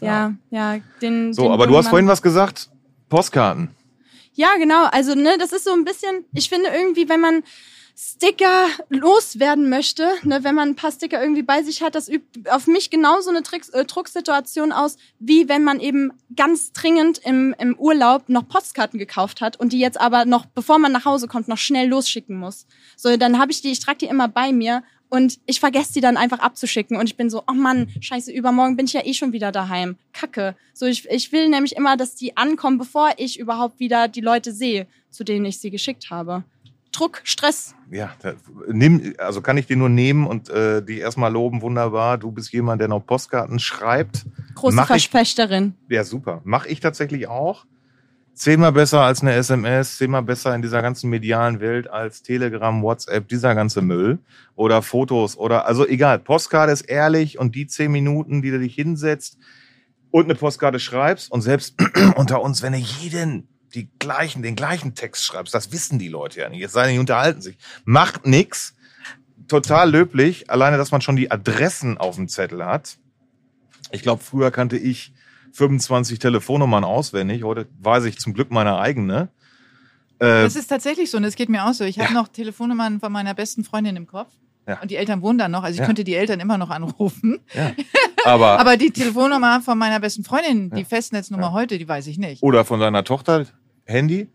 [0.00, 0.78] Ja, ja.
[1.02, 2.70] Den, so, den aber du hast vorhin was gesagt.
[3.10, 3.68] Postkarten.
[4.32, 4.86] Ja, genau.
[4.90, 7.42] Also, ne, das ist so ein bisschen, ich finde irgendwie, wenn man
[7.98, 12.50] Sticker loswerden möchte, ne, wenn man ein paar Sticker irgendwie bei sich hat, das übt
[12.50, 17.54] auf mich genauso eine Tricks, äh, Drucksituation aus, wie wenn man eben ganz dringend im,
[17.58, 21.26] im Urlaub noch Postkarten gekauft hat und die jetzt aber noch, bevor man nach Hause
[21.26, 22.66] kommt, noch schnell losschicken muss.
[22.96, 26.02] So, dann habe ich die, ich trage die immer bei mir und ich vergesse die
[26.02, 29.14] dann einfach abzuschicken und ich bin so, oh Mann, scheiße, übermorgen bin ich ja eh
[29.14, 29.96] schon wieder daheim.
[30.12, 30.54] Kacke.
[30.74, 34.52] So, ich, ich will nämlich immer, dass die ankommen, bevor ich überhaupt wieder die Leute
[34.52, 36.44] sehe, zu denen ich sie geschickt habe.
[36.96, 37.74] Druck, Stress.
[37.90, 38.34] Ja, da,
[38.68, 42.18] nimm, also kann ich dir nur nehmen und äh, die erstmal loben, wunderbar.
[42.18, 44.24] Du bist jemand, der noch Postkarten schreibt.
[44.54, 45.74] Große Mach Verspechterin.
[45.88, 46.40] Ich, ja, super.
[46.44, 47.66] Mache ich tatsächlich auch.
[48.32, 53.28] Zehnmal besser als eine SMS, zehnmal besser in dieser ganzen medialen Welt als Telegram, WhatsApp,
[53.28, 54.18] dieser ganze Müll.
[54.54, 56.18] Oder Fotos oder, also egal.
[56.18, 59.38] Postkarte ist ehrlich und die zehn Minuten, die du dich hinsetzt
[60.10, 61.76] und eine Postkarte schreibst und selbst
[62.16, 66.40] unter uns, wenn du jeden die gleichen, den gleichen Text schreibst, das wissen die Leute
[66.40, 66.62] ja nicht.
[66.62, 67.58] Es sei denn, die unterhalten sich.
[67.84, 68.74] Macht nix.
[69.48, 70.50] Total löblich.
[70.50, 72.98] Alleine, dass man schon die Adressen auf dem Zettel hat.
[73.92, 75.12] Ich glaube, früher kannte ich
[75.52, 77.44] 25 Telefonnummern auswendig.
[77.44, 79.28] Heute weiß ich zum Glück meine eigene.
[80.18, 81.84] Äh, das ist tatsächlich so und es geht mir auch so.
[81.84, 82.04] Ich ja.
[82.04, 84.32] habe noch Telefonnummern von meiner besten Freundin im Kopf.
[84.66, 84.80] Ja.
[84.80, 85.62] Und die Eltern wohnen dann noch.
[85.62, 85.86] Also ich ja.
[85.86, 87.40] könnte die Eltern immer noch anrufen.
[87.54, 87.72] Ja.
[88.24, 92.42] Aber, Aber die Telefonnummer von meiner besten Freundin, die Festnetznummer heute, die weiß ich nicht.
[92.42, 93.46] Oder von seiner Tochter,
[93.84, 94.28] Handy?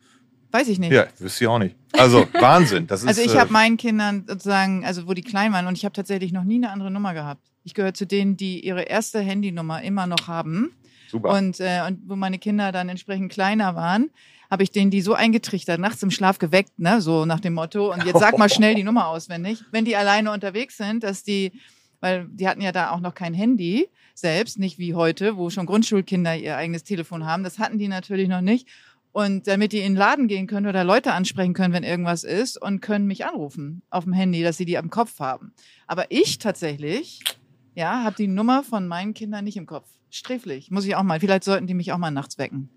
[0.52, 0.92] Weiß ich nicht.
[0.92, 1.76] Ja, wüsste ich auch nicht.
[1.94, 2.88] Also Wahnsinn.
[2.88, 5.78] Das also ist, ich äh, habe meinen Kindern sozusagen, also wo die klein waren, und
[5.78, 7.42] ich habe tatsächlich noch nie eine andere Nummer gehabt.
[7.64, 10.72] Ich gehöre zu denen, die ihre erste Handynummer immer noch haben.
[11.10, 11.38] Super.
[11.38, 14.10] Und, äh, und wo meine Kinder dann entsprechend kleiner waren,
[14.52, 17.94] habe ich denen die so eingetrichtert, nachts im Schlaf geweckt, ne, so nach dem Motto.
[17.94, 19.64] Und jetzt sag mal schnell die Nummer auswendig.
[19.72, 21.54] Wenn die alleine unterwegs sind, dass die,
[22.02, 25.66] weil die hatten ja da auch noch kein Handy selbst, nicht wie heute, wo schon
[25.66, 27.46] Grundschulkinder ihr eigenes Telefon haben.
[27.46, 28.68] Das hatten die natürlich noch nicht.
[29.14, 32.62] Und damit die in den Laden gehen können oder Leute ansprechen können, wenn irgendwas ist
[32.62, 35.54] und können mich anrufen auf dem Handy, dass sie die am Kopf haben.
[35.88, 37.22] Aber ich tatsächlich,
[37.74, 39.88] ja, habe die Nummer von meinen Kindern nicht im Kopf.
[40.10, 40.72] Sträflich.
[40.72, 41.22] Muss ich auch mal.
[41.22, 42.70] Vielleicht sollten die mich auch mal nachts wecken.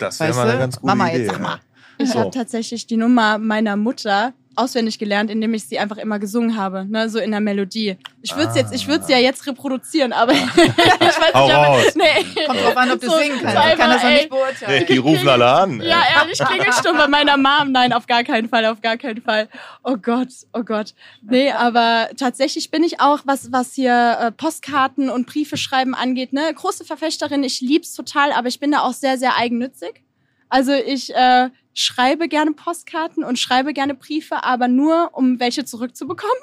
[0.00, 1.18] Das wäre mal eine ganz gute Mama, Idee.
[1.18, 1.60] jetzt sag mal.
[1.98, 2.18] Ich so.
[2.18, 6.84] habe tatsächlich die Nummer meiner Mutter auswendig gelernt, indem ich sie einfach immer gesungen habe,
[6.88, 7.96] ne, so in der Melodie.
[8.22, 11.84] Ich würde es jetzt, ich würde ja jetzt reproduzieren, aber ich weiß Hau nicht, raus.
[11.94, 12.44] aber, nee.
[12.46, 13.56] Kommt drauf an, ob du So, singen kannst.
[13.56, 14.80] so Ich kann das noch nicht beurteilen.
[14.80, 15.80] Nee, die rufen alle an.
[15.80, 17.72] Ja, ehrlich, Klingelstunde bei meiner Mom.
[17.72, 19.48] Nein, auf gar keinen Fall, auf gar keinen Fall.
[19.84, 20.94] Oh Gott, oh Gott.
[21.22, 26.32] Nee, aber tatsächlich bin ich auch, was, was hier äh, Postkarten und Briefe schreiben angeht,
[26.32, 27.44] ne, große Verfechterin.
[27.44, 30.02] Ich lieb's total, aber ich bin da auch sehr, sehr eigennützig.
[30.50, 36.34] Also ich äh, schreibe gerne Postkarten und schreibe gerne Briefe, aber nur, um welche zurückzubekommen.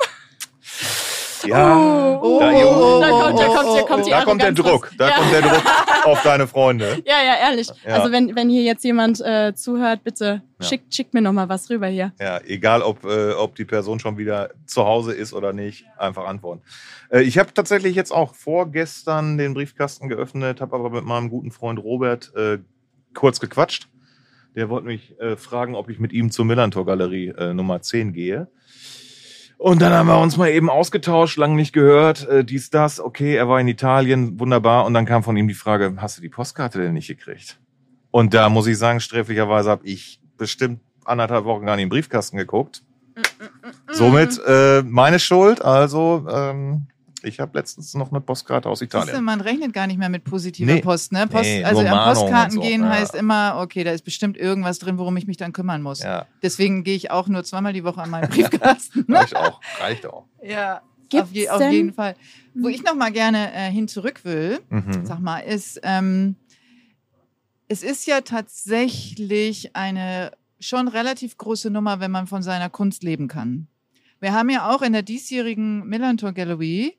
[1.46, 4.52] Ja, Oh, da, oh, da kommt, da kommt, da kommt die da kommt der.
[4.54, 4.91] Druck.
[4.98, 5.15] Da ja.
[5.15, 5.63] kommt der Druck
[6.06, 7.02] auf deine Freunde.
[7.06, 7.70] Ja, ja, ehrlich.
[7.86, 7.93] Ja.
[7.96, 10.67] Also wenn, wenn hier jetzt jemand äh, zuhört, bitte Ja.
[10.67, 12.12] schickt, schickt mir noch mal was rüber hier.
[12.20, 16.26] Ja, egal ob, äh, ob die Person schon wieder zu Hause ist oder nicht, einfach
[16.26, 16.63] antworten.
[17.12, 21.52] Äh, ich habe tatsächlich jetzt auch vorgestern den Briefkasten geöffnet, habe aber mit meinem guten
[21.52, 22.58] Freund Robert äh,
[23.13, 23.88] kurz gequatscht.
[24.56, 28.14] Der wollte mich äh, fragen, ob ich mit ihm zur Millantor Galerie äh, Nummer 10
[28.14, 28.48] gehe.
[29.58, 33.36] Und dann haben wir uns mal eben ausgetauscht, lange nicht gehört, äh, dies, das, okay,
[33.36, 34.86] er war in Italien, wunderbar.
[34.86, 37.60] Und dann kam von ihm die Frage, hast du die Postkarte denn nicht gekriegt?
[38.12, 42.38] Und da muss ich sagen, sträflicherweise habe ich bestimmt anderthalb Wochen gar nicht im Briefkasten
[42.38, 42.84] geguckt.
[43.92, 45.64] Somit äh, meine Schuld.
[45.64, 46.88] Also ähm,
[47.24, 49.24] ich habe letztens noch eine Postkarte aus Italien.
[49.24, 50.82] man rechnet gar nicht mehr mit positiver Nee.
[50.82, 51.28] Post, ne?
[51.28, 52.90] Post, Nee, also Mahnung Postkarten so, gehen ja.
[52.90, 56.02] heißt immer, okay, da ist bestimmt irgendwas drin, worum ich mich dann kümmern muss.
[56.04, 59.06] Ja, Deswegen gehe ich auch nur zweimal die Woche an meinen Briefkasten.
[59.12, 60.26] reicht auch, reicht auch.
[60.44, 62.16] ja, Gibt's auf, je, auf jeden Fall.
[62.54, 65.06] Wo ich noch mal gerne äh, hin zurück will, Mhm.
[65.06, 66.36] sag mal, ist, ähm,
[67.70, 73.28] es ist ja tatsächlich eine schon relativ große Nummer, wenn man von seiner Kunst leben
[73.28, 73.68] kann.
[74.20, 76.98] Wir haben ja auch in der diesjährigen Millantor Gallery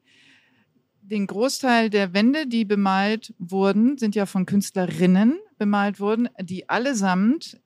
[1.11, 7.59] den Großteil der Wände, die bemalt wurden, sind ja von Künstlerinnen bemalt wurden, die allesamt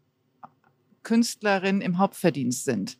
[1.02, 2.98] Künstlerinnen im Hauptverdienst sind.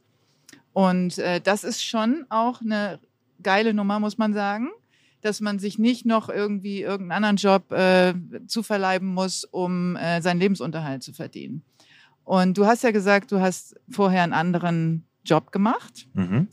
[0.73, 2.99] Und äh, das ist schon auch eine
[3.43, 4.71] geile Nummer, muss man sagen,
[5.21, 8.15] dass man sich nicht noch irgendwie irgendeinen anderen Job äh,
[8.49, 11.63] zuverleiben muss, um äh, seinen Lebensunterhalt zu verdienen.
[12.25, 16.49] Und du hast ja gesagt, du hast vorher einen anderen Job gemacht Mhm.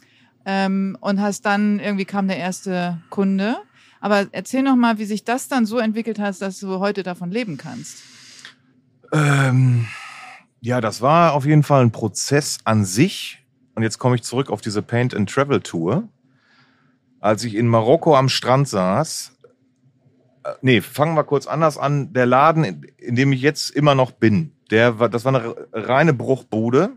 [0.46, 3.58] ähm, und hast dann irgendwie kam der erste Kunde.
[4.02, 7.32] Aber erzähl noch mal, wie sich das dann so entwickelt hat, dass du heute davon
[7.32, 7.98] leben kannst.
[9.12, 9.88] Ähm,
[10.62, 13.44] ja, das war auf jeden Fall ein Prozess an sich.
[13.76, 16.08] Und jetzt komme ich zurück auf diese Paint and Travel Tour.
[17.20, 19.38] Als ich in Marokko am Strand saß,
[20.44, 22.14] äh, nee, fangen wir kurz anders an.
[22.14, 26.14] Der Laden, in, dem ich jetzt immer noch bin, der war, das war eine reine
[26.14, 26.92] Bruchbude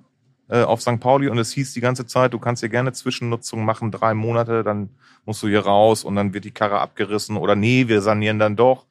[0.53, 1.01] äh, auf St.
[1.01, 4.63] Pauli und es hieß die ganze Zeit, du kannst hier gerne Zwischennutzung machen, drei Monate,
[4.63, 4.91] dann
[5.25, 8.55] musst du hier raus und dann wird die Karre abgerissen oder nee, wir sanieren dann
[8.55, 8.85] doch.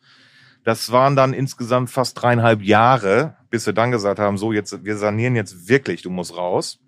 [0.64, 4.98] Das waren dann insgesamt fast dreieinhalb Jahre, bis wir dann gesagt haben, so jetzt, wir
[4.98, 6.80] sanieren jetzt wirklich, du musst raus.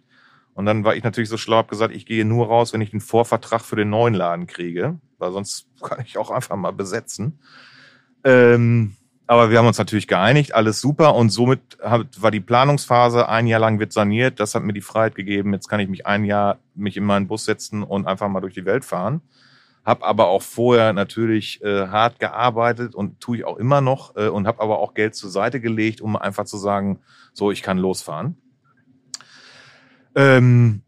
[0.56, 2.92] Und dann war ich natürlich so schlau, hab gesagt, ich gehe nur raus, wenn ich
[2.92, 7.38] den Vorvertrag für den neuen Laden kriege, weil sonst kann ich auch einfach mal besetzen.
[8.24, 13.48] Ähm, aber wir haben uns natürlich geeinigt, alles super und somit war die Planungsphase, ein
[13.48, 16.26] Jahr lang wird saniert, das hat mir die Freiheit gegeben, jetzt kann ich mich ein
[16.26, 19.22] Jahr mich in meinen Bus setzen und einfach mal durch die Welt fahren.
[19.86, 24.28] Hab aber auch vorher natürlich äh, hart gearbeitet und tue ich auch immer noch äh,
[24.30, 27.00] und habe aber auch Geld zur Seite gelegt, um einfach zu sagen,
[27.34, 28.38] so ich kann losfahren.
[30.16, 30.84] Ähm,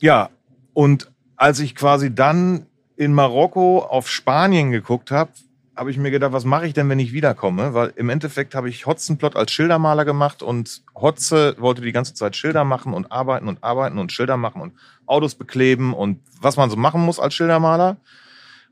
[0.00, 0.30] ja,
[0.72, 5.30] und als ich quasi dann in Marokko auf Spanien geguckt habe,
[5.78, 7.72] habe ich mir gedacht, was mache ich denn, wenn ich wiederkomme?
[7.72, 12.34] Weil im Endeffekt habe ich Hotzenplott als Schildermaler gemacht und Hotze wollte die ganze Zeit
[12.34, 14.72] Schilder machen und arbeiten und arbeiten und Schilder machen und
[15.06, 17.96] Autos bekleben und was man so machen muss als Schildermaler.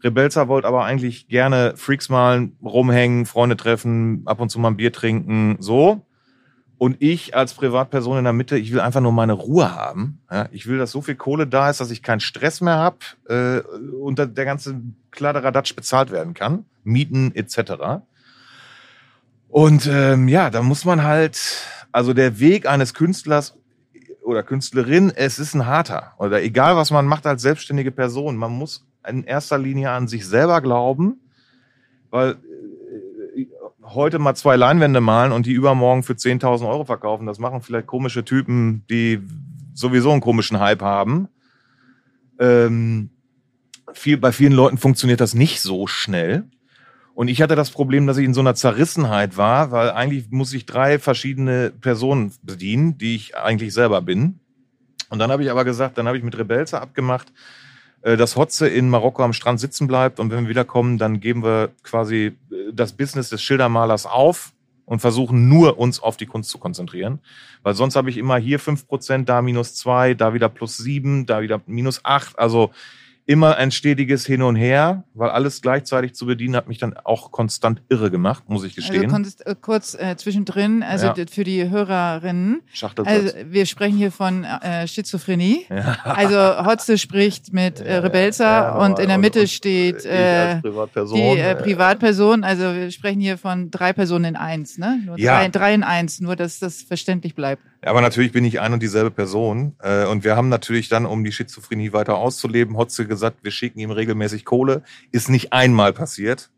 [0.02, 4.76] Rebelza wollte aber eigentlich gerne Freaks malen, rumhängen, Freunde treffen, ab und zu mal ein
[4.76, 6.05] Bier trinken, so.
[6.78, 10.20] Und ich als Privatperson in der Mitte, ich will einfach nur meine Ruhe haben.
[10.30, 12.98] Ja, ich will, dass so viel Kohle da ist, dass ich keinen Stress mehr habe
[13.28, 13.60] äh,
[13.96, 16.66] und der ganze Kladderadatsch bezahlt werden kann.
[16.84, 18.02] Mieten etc.
[19.48, 21.38] Und ähm, ja, da muss man halt
[21.92, 23.56] also der Weg eines Künstlers
[24.22, 26.12] oder Künstlerin, es ist ein harter.
[26.18, 30.26] Oder egal, was man macht als selbstständige Person, man muss in erster Linie an sich
[30.26, 31.20] selber glauben,
[32.10, 32.36] weil
[33.94, 37.86] heute mal zwei Leinwände malen und die übermorgen für 10.000 Euro verkaufen, das machen vielleicht
[37.86, 39.20] komische Typen, die
[39.74, 41.28] sowieso einen komischen Hype haben.
[42.38, 43.10] Ähm,
[43.92, 46.44] viel, bei vielen Leuten funktioniert das nicht so schnell.
[47.14, 50.52] Und ich hatte das Problem, dass ich in so einer Zerrissenheit war, weil eigentlich muss
[50.52, 54.40] ich drei verschiedene Personen bedienen, die ich eigentlich selber bin.
[55.08, 57.32] Und dann habe ich aber gesagt, dann habe ich mit Rebelze abgemacht,
[58.14, 61.70] dass Hotze in Marokko am Strand sitzen bleibt und wenn wir wiederkommen, dann geben wir
[61.82, 64.52] quasi äh, das Business des Schildermalers auf
[64.84, 67.18] und versuchen nur uns auf die Kunst zu konzentrieren.
[67.64, 71.26] Weil sonst habe ich immer hier fünf Prozent, da minus zwei, da wieder plus sieben,
[71.26, 72.38] da wieder minus acht.
[72.38, 72.70] Also
[73.26, 77.32] immer ein stetiges Hin und Her, weil alles gleichzeitig zu bedienen hat mich dann auch
[77.32, 79.02] konstant irre gemacht, muss ich gestehen.
[79.02, 81.14] Also konntest äh, kurz äh, zwischendrin, also ja.
[81.28, 82.62] für die Hörerinnen,
[83.04, 85.66] also wir sprechen hier von äh, Schizophrenie.
[85.68, 85.96] Ja.
[86.04, 91.18] Also Hotze spricht mit äh, Rebelza ja, und in der Mitte und, steht äh, Privatperson,
[91.18, 92.44] die äh, Privatperson.
[92.44, 95.00] Also wir sprechen hier von drei Personen in eins, ne?
[95.04, 95.40] Nur ja.
[95.40, 97.62] drei, drei in eins, nur dass das verständlich bleibt.
[97.86, 99.76] Aber natürlich bin ich ein und dieselbe Person.
[99.80, 103.78] Äh, und wir haben natürlich dann, um die Schizophrenie weiter auszuleben, Hotze gesagt, wir schicken
[103.78, 104.82] ihm regelmäßig Kohle.
[105.12, 106.50] Ist nicht einmal passiert.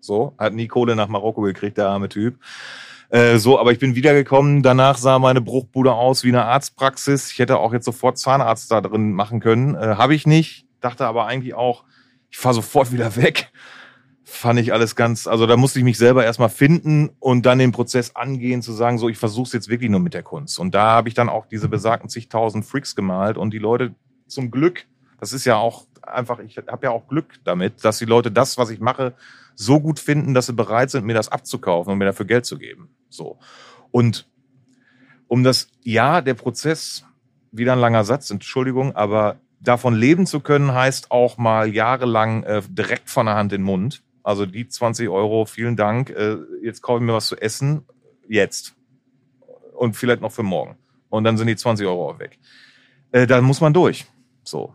[0.00, 2.38] So, hat nie Kohle nach Marokko gekriegt, der arme Typ.
[3.08, 4.62] Äh, so, aber ich bin wiedergekommen.
[4.62, 7.32] Danach sah meine Bruchbude aus wie eine Arztpraxis.
[7.32, 9.74] Ich hätte auch jetzt sofort Zahnarzt da drin machen können.
[9.74, 10.66] Äh, Habe ich nicht.
[10.80, 11.84] Dachte aber eigentlich auch,
[12.30, 13.50] ich fahre sofort wieder weg
[14.24, 17.72] fand ich alles ganz, also da musste ich mich selber erstmal finden und dann den
[17.72, 20.58] Prozess angehen, zu sagen, so, ich versuche es jetzt wirklich nur mit der Kunst.
[20.58, 23.94] Und da habe ich dann auch diese besagten zigtausend Freaks gemalt und die Leute
[24.26, 24.86] zum Glück,
[25.20, 28.56] das ist ja auch einfach, ich habe ja auch Glück damit, dass die Leute das,
[28.56, 29.14] was ich mache,
[29.54, 32.58] so gut finden, dass sie bereit sind, mir das abzukaufen und mir dafür Geld zu
[32.58, 32.88] geben.
[33.08, 33.38] So.
[33.90, 34.26] Und
[35.28, 37.04] um das, ja, der Prozess,
[37.52, 42.62] wieder ein langer Satz, Entschuldigung, aber davon leben zu können, heißt auch mal jahrelang äh,
[42.68, 44.03] direkt von der Hand in den Mund.
[44.24, 46.10] Also die 20 Euro, vielen Dank.
[46.10, 47.84] Äh, jetzt kaufe ich mir was zu essen.
[48.26, 48.74] Jetzt.
[49.74, 50.78] Und vielleicht noch für morgen.
[51.10, 52.38] Und dann sind die 20 Euro auch weg.
[53.12, 54.06] Äh, da muss man durch.
[54.42, 54.74] So.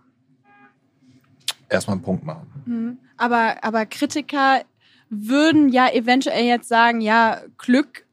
[1.68, 2.64] Erstmal einen Punkt machen.
[2.66, 2.98] Mhm.
[3.18, 4.62] Aber, aber Kritiker
[5.10, 8.06] würden ja eventuell jetzt sagen, ja, Glück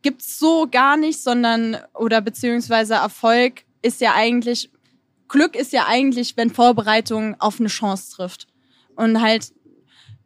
[0.00, 4.70] gibt's so gar nicht, sondern, oder beziehungsweise Erfolg ist ja eigentlich,
[5.28, 8.46] Glück ist ja eigentlich, wenn Vorbereitung auf eine Chance trifft.
[8.96, 9.52] Und halt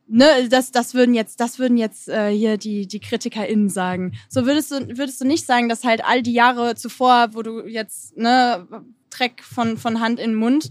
[0.08, 4.16] ne, das, das würden jetzt, das würden jetzt äh, hier die, die KritikerInnen sagen.
[4.28, 7.66] So würdest du, würdest du nicht sagen, dass halt all die Jahre zuvor, wo du
[7.66, 8.66] jetzt, ne,
[9.10, 10.70] Dreck von, von Hand in den Mund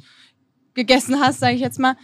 [0.74, 1.96] gegessen hast, sage ich jetzt mal,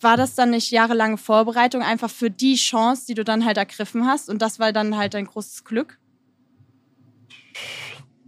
[0.00, 4.06] war das dann nicht jahrelange Vorbereitung einfach für die Chance, die du dann halt ergriffen
[4.06, 5.98] hast und das war dann halt dein großes Glück?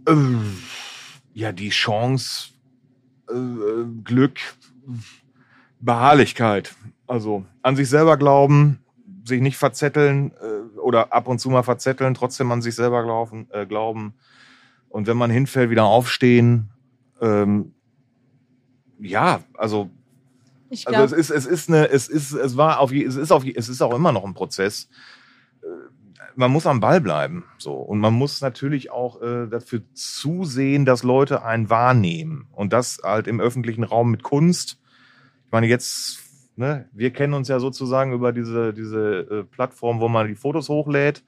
[0.07, 0.57] Ähm,
[1.33, 2.49] ja, die Chance,
[3.29, 4.39] äh, äh Glück,
[5.79, 6.73] Beharrlichkeit.
[7.07, 8.79] Also an sich selber glauben,
[9.23, 13.47] sich nicht verzetteln äh, oder ab und zu mal verzetteln, trotzdem an sich selber glauben.
[13.51, 14.13] Äh, glauben.
[14.89, 16.69] Und wenn man hinfällt, wieder aufstehen.
[17.21, 17.73] Ähm,
[18.99, 19.89] ja, also,
[20.69, 23.31] ich glaub, also es ist, es ist eine, es ist, es war auf, es ist
[23.31, 24.89] auf, es ist auch immer noch ein Prozess.
[25.61, 25.67] Äh,
[26.35, 31.03] man muss am Ball bleiben, so und man muss natürlich auch äh, dafür zusehen, dass
[31.03, 34.77] Leute einen wahrnehmen und das halt im öffentlichen Raum mit Kunst.
[35.45, 36.26] Ich meine, jetzt
[36.59, 36.89] Ne?
[36.91, 41.23] Wir kennen uns ja sozusagen über diese, diese äh, Plattform, wo man die Fotos hochlädt.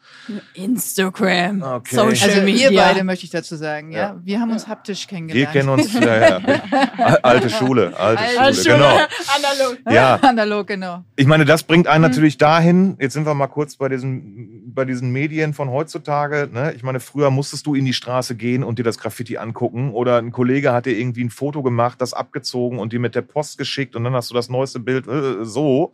[0.56, 1.96] Instagram, okay.
[1.96, 2.72] Social also Media.
[2.72, 4.00] wir beide möchte ich dazu sagen, ja.
[4.00, 4.22] ja.
[4.24, 5.54] Wir haben uns haptisch kennengelernt.
[5.54, 6.40] Wir kennen uns, ja, ja.
[7.22, 8.88] Alte Schule, alte, alte Schule, genau.
[9.36, 9.78] Analog.
[9.92, 10.16] Ja.
[10.16, 11.04] Analog, genau.
[11.16, 12.10] Ich meine, das bringt einen mhm.
[12.10, 16.50] natürlich dahin, jetzt sind wir mal kurz bei diesen, bei diesen Medien von heutzutage.
[16.52, 16.74] Ne?
[16.76, 20.18] Ich meine, früher musstest du in die Straße gehen und dir das Graffiti angucken oder
[20.18, 23.60] ein Kollege hat dir irgendwie ein Foto gemacht, das abgezogen und dir mit der Post
[23.60, 25.94] geschickt und dann hast du das neueste Bild äh, äh, so.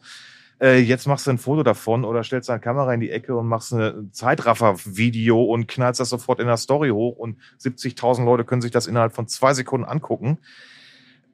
[0.61, 3.47] Äh, jetzt machst du ein Foto davon oder stellst deine Kamera in die Ecke und
[3.47, 8.61] machst ein Zeitraffer-Video und knallst das sofort in der Story hoch und 70.000 Leute können
[8.61, 10.37] sich das innerhalb von zwei Sekunden angucken.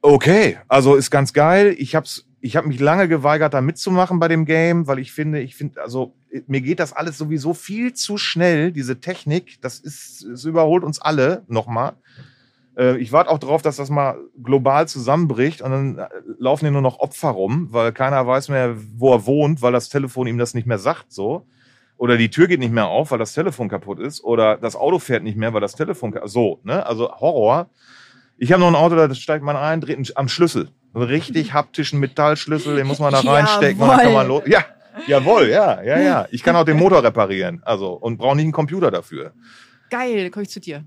[0.02, 1.76] Okay, also ist ganz geil.
[1.78, 5.42] Ich hab's, ich habe mich lange geweigert, da mitzumachen bei dem Game, weil ich finde,
[5.42, 6.16] ich finde, also
[6.48, 9.62] mir geht das alles sowieso viel zu schnell, diese Technik.
[9.62, 11.94] Das ist, es überholt uns alle nochmal.
[12.82, 16.08] Äh, ich warte auch darauf, dass das mal global zusammenbricht und dann äh,
[16.39, 19.89] laufen hier nur noch Opfer rum, weil keiner weiß mehr, wo er wohnt, weil das
[19.89, 21.46] Telefon ihm das nicht mehr sagt, so.
[21.98, 24.24] Oder die Tür geht nicht mehr auf, weil das Telefon kaputt ist.
[24.24, 26.34] Oder das Auto fährt nicht mehr, weil das Telefon kaputt ist.
[26.34, 26.84] So, ne?
[26.84, 27.70] Also Horror.
[28.39, 30.70] Ich habe noch ein Auto, da steigt man ein, dreht am Schlüssel.
[30.95, 34.41] Einen richtig haptischen Metallschlüssel, den muss man da reinstecken und dann kann man los.
[34.47, 34.66] Ja,
[35.06, 36.28] jawohl, ja, ja, ja.
[36.32, 37.62] Ich kann auch den Motor reparieren.
[37.64, 39.34] Also, und brauche nicht einen Computer dafür.
[39.91, 40.84] geil, komme ich zu dir.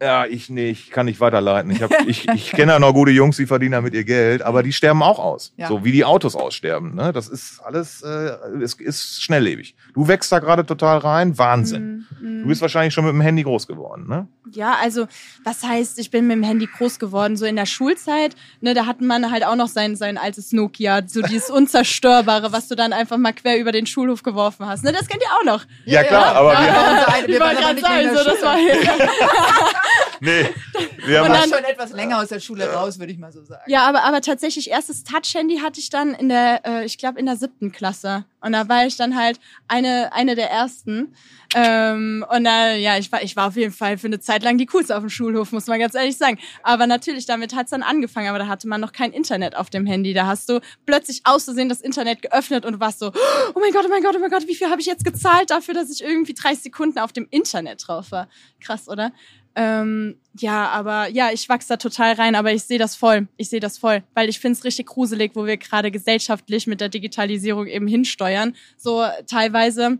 [0.00, 1.70] Ja, ich nicht, kann nicht weiterleiten.
[1.70, 4.62] Ich, hab, ich, ich kenne ja noch gute Jungs, die verdienen damit ihr Geld, aber
[4.62, 5.54] die sterben auch aus.
[5.56, 5.68] Ja.
[5.68, 6.94] So wie die Autos aussterben.
[6.94, 7.12] Ne?
[7.12, 9.74] Das ist alles, äh, es ist schnelllebig.
[9.94, 12.06] Du wächst da gerade total rein, Wahnsinn.
[12.20, 12.42] Mm, mm.
[12.42, 14.28] Du bist wahrscheinlich schon mit dem Handy groß geworden, ne?
[14.52, 15.06] Ja, also
[15.44, 17.36] was heißt, ich bin mit dem Handy groß geworden?
[17.36, 21.02] So in der Schulzeit, ne, da hat man halt auch noch sein, sein altes Nokia,
[21.06, 24.84] so dieses Unzerstörbare, was du dann einfach mal quer über den Schulhof geworfen hast.
[24.84, 25.64] Ne, das kennt ihr auch noch.
[25.84, 26.32] Ja, ja klar, ja.
[26.32, 27.26] aber ja, wir haben...
[27.26, 28.56] Wir waren gerade so, das war...
[30.20, 30.48] nee.
[31.06, 33.62] Wir haben dann, schon etwas länger aus der Schule raus, würde ich mal so sagen.
[33.66, 37.26] Ja, aber, aber tatsächlich, erstes Touch-Handy hatte ich dann in der, äh, ich glaube, in
[37.26, 38.24] der siebten Klasse.
[38.40, 41.14] Und da war ich dann halt eine, eine der ersten.
[41.54, 44.58] Ähm, und da, ja, ich war, ich war auf jeden Fall für eine Zeit lang
[44.58, 46.38] die coolste auf dem Schulhof, muss man ganz ehrlich sagen.
[46.62, 49.86] Aber natürlich, damit hat's dann angefangen, aber da hatte man noch kein Internet auf dem
[49.86, 50.12] Handy.
[50.12, 53.12] Da hast du plötzlich auszusehen das Internet geöffnet und du warst so,
[53.54, 55.50] oh mein Gott, oh mein Gott, oh mein Gott, wie viel habe ich jetzt gezahlt
[55.50, 58.28] dafür, dass ich irgendwie 30 Sekunden auf dem Internet drauf war?
[58.60, 59.12] Krass, oder?
[59.58, 63.26] Ähm, ja, aber ja, ich wachse da total rein, aber ich sehe das voll.
[63.38, 66.82] Ich sehe das voll, weil ich finde es richtig gruselig, wo wir gerade gesellschaftlich mit
[66.82, 68.54] der Digitalisierung eben hinsteuern.
[68.76, 69.98] So teilweise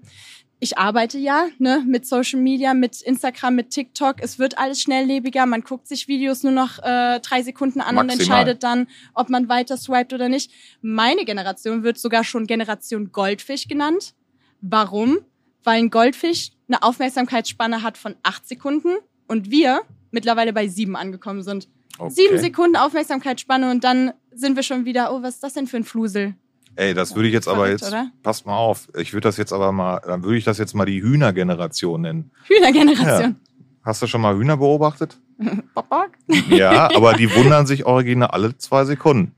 [0.59, 4.17] ich arbeite ja ne, mit Social Media, mit Instagram, mit TikTok.
[4.21, 5.45] Es wird alles schnelllebiger.
[5.45, 8.05] Man guckt sich Videos nur noch äh, drei Sekunden an Maximal.
[8.05, 10.51] und entscheidet dann, ob man weiter swiped oder nicht.
[10.81, 14.15] Meine Generation wird sogar schon Generation Goldfisch genannt.
[14.63, 15.19] Warum?
[15.63, 18.97] Weil ein Goldfisch eine Aufmerksamkeitsspanne hat von acht Sekunden
[19.29, 21.69] und wir mittlerweile bei sieben angekommen sind.
[21.99, 22.13] Okay.
[22.13, 25.79] Sieben Sekunden Aufmerksamkeitsspanne und dann sind wir schon wieder, oh, was ist das denn für
[25.79, 26.35] ein Flusel?
[26.77, 28.11] Ey, das würde ich jetzt aber jetzt, oder?
[28.23, 30.85] passt mal auf, ich würde das jetzt aber mal, dann würde ich das jetzt mal
[30.85, 32.31] die Hühnergeneration nennen.
[32.47, 33.31] Hühnergeneration.
[33.31, 33.35] Ja.
[33.83, 35.17] Hast du schon mal Hühner beobachtet?
[36.51, 39.33] ja, aber die wundern sich original alle zwei Sekunden.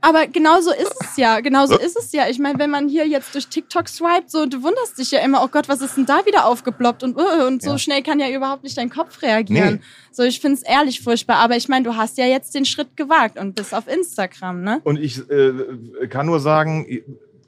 [0.00, 2.28] Aber genauso ist es ja, genauso ist es ja.
[2.28, 5.42] Ich meine, wenn man hier jetzt durch TikTok swiped, so, du wunderst dich ja immer,
[5.42, 7.78] oh Gott, was ist denn da wieder aufgeploppt und, uh, und so ja.
[7.78, 9.74] schnell kann ja überhaupt nicht dein Kopf reagieren.
[9.74, 9.80] Nee.
[10.12, 11.36] So, ich finde es ehrlich furchtbar.
[11.36, 14.80] Aber ich meine, du hast ja jetzt den Schritt gewagt und bist auf Instagram, ne?
[14.84, 16.86] Und ich äh, kann nur sagen,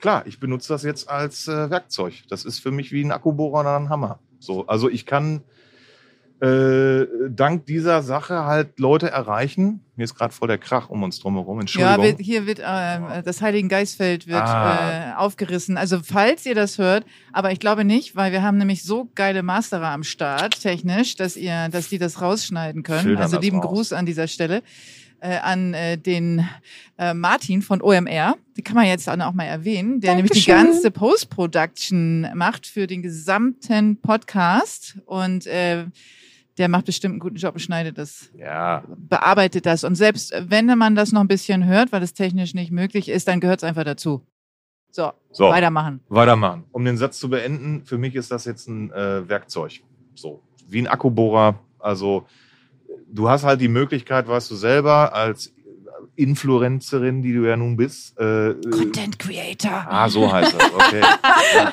[0.01, 2.15] klar, ich benutze das jetzt als äh, Werkzeug.
[2.29, 4.19] Das ist für mich wie ein Akkubohrer oder ein Hammer.
[4.41, 5.43] So, also ich kann
[6.41, 9.85] äh, dank dieser Sache halt Leute erreichen.
[9.97, 11.61] Mir ist gerade voll der Krach um uns drumherum.
[11.61, 12.05] Entschuldigung.
[12.05, 15.11] Ja, hier wird äh, das Heiligen Geistfeld wird ah.
[15.11, 15.77] äh, aufgerissen.
[15.77, 19.43] Also falls ihr das hört, aber ich glaube nicht, weil wir haben nämlich so geile
[19.43, 23.03] Masterer am Start technisch, dass ihr, dass die das rausschneiden können.
[23.03, 23.71] Schildern also lieben raus.
[23.71, 24.63] Gruß an dieser Stelle.
[25.23, 26.49] Äh, an äh, den
[26.97, 28.39] äh, Martin von OMR.
[28.57, 30.17] Die kann man jetzt auch mal erwähnen, der Dankeschön.
[30.17, 34.97] nämlich die ganze Post-Production macht für den gesamten Podcast.
[35.05, 35.85] Und äh,
[36.59, 38.85] der macht bestimmt einen guten Job und schneidet das, ja.
[38.97, 39.85] bearbeitet das.
[39.85, 43.29] Und selbst wenn man das noch ein bisschen hört, weil es technisch nicht möglich ist,
[43.29, 44.27] dann gehört es einfach dazu.
[44.91, 46.01] So, so, weitermachen.
[46.09, 46.65] Weitermachen.
[46.73, 49.81] Um den Satz zu beenden, für mich ist das jetzt ein äh, Werkzeug.
[50.15, 51.61] So, wie ein Akkubohrer.
[51.79, 52.27] Also,
[53.09, 55.53] du hast halt die Möglichkeit, weißt du selber, als
[56.21, 58.19] Influencerin, die du ja nun bist.
[58.19, 59.87] Äh, Content Creator.
[59.89, 60.75] Ah, so heißt es.
[60.75, 61.01] Okay.
[61.01, 61.73] ja.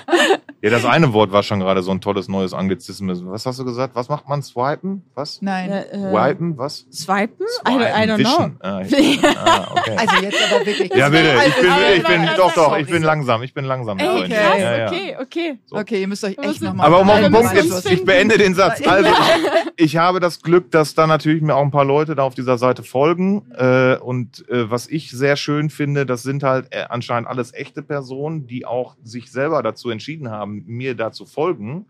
[0.61, 3.25] ja, das eine Wort war schon gerade so ein tolles neues Anglizismus.
[3.25, 3.95] Was hast du gesagt?
[3.95, 4.41] Was macht man?
[4.41, 5.03] Swipen?
[5.15, 5.41] Was?
[5.41, 5.71] Nein.
[5.71, 6.57] Äh, Wipen?
[6.57, 6.85] Was?
[6.91, 7.45] Swipen?
[7.61, 7.81] Swipen.
[7.81, 8.51] I, I don't know.
[8.59, 9.95] Ah, ich, ah, okay.
[9.97, 10.93] Also jetzt aber wirklich.
[10.95, 11.35] Ja, bitte.
[11.47, 13.43] Ich bin, ich bin, ich bin doch, doch, ich bin langsam.
[13.43, 13.97] Ich bin langsam.
[13.97, 14.87] Okay, okay, ja, ja.
[14.87, 15.17] okay.
[15.19, 15.75] Okay, so.
[15.75, 16.87] okay, ihr müsst euch echt nochmal.
[16.87, 18.85] Aber um auf den Punkt jetzt, ich beende den Satz.
[18.85, 19.09] Also,
[19.75, 22.57] ich habe das Glück, dass da natürlich mir auch ein paar Leute da auf dieser
[22.57, 23.51] Seite folgen.
[23.57, 27.81] Äh, und äh, was ich sehr schön finde, das sind halt äh, anscheinend alles echte
[27.81, 31.85] Personen, die auch sich selber dazu entschieden haben, mir da zu folgen.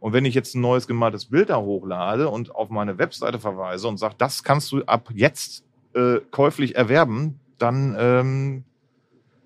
[0.00, 3.86] Und wenn ich jetzt ein neues gemaltes Bild da hochlade und auf meine Webseite verweise
[3.86, 8.64] und sage, das kannst du ab jetzt äh, käuflich erwerben, dann ähm,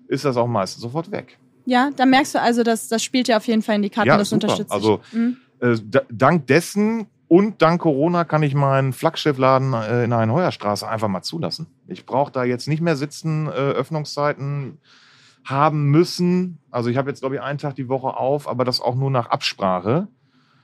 [0.07, 1.37] ist das auch meistens sofort weg.
[1.65, 4.07] Ja, da merkst du also, dass das spielt ja auf jeden Fall in die Karten,
[4.07, 4.43] ja, das super.
[4.43, 4.71] unterstützt.
[4.71, 5.37] Also mhm.
[5.59, 5.75] äh,
[6.09, 11.23] dank dessen und dank Corona kann ich meinen Flaggschiffladen äh, in der Heuerstraße einfach mal
[11.23, 11.67] zulassen.
[11.87, 14.79] Ich brauche da jetzt nicht mehr sitzen, äh, Öffnungszeiten
[15.43, 16.59] haben müssen.
[16.71, 19.11] Also ich habe jetzt, glaube ich, einen Tag die Woche auf, aber das auch nur
[19.11, 20.07] nach Absprache.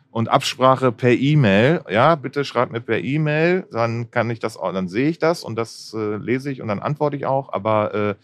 [0.10, 4.88] Und Absprache per E-Mail, ja, bitte schreibt mir per E-Mail, dann kann ich das, dann
[4.88, 7.52] sehe ich das und das äh, lese ich und dann antworte ich auch.
[7.52, 8.16] Aber äh,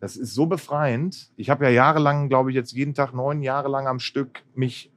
[0.00, 1.30] das ist so befreiend.
[1.36, 4.90] Ich habe ja jahrelang, glaube ich, jetzt jeden Tag neun Jahre lang am Stück mich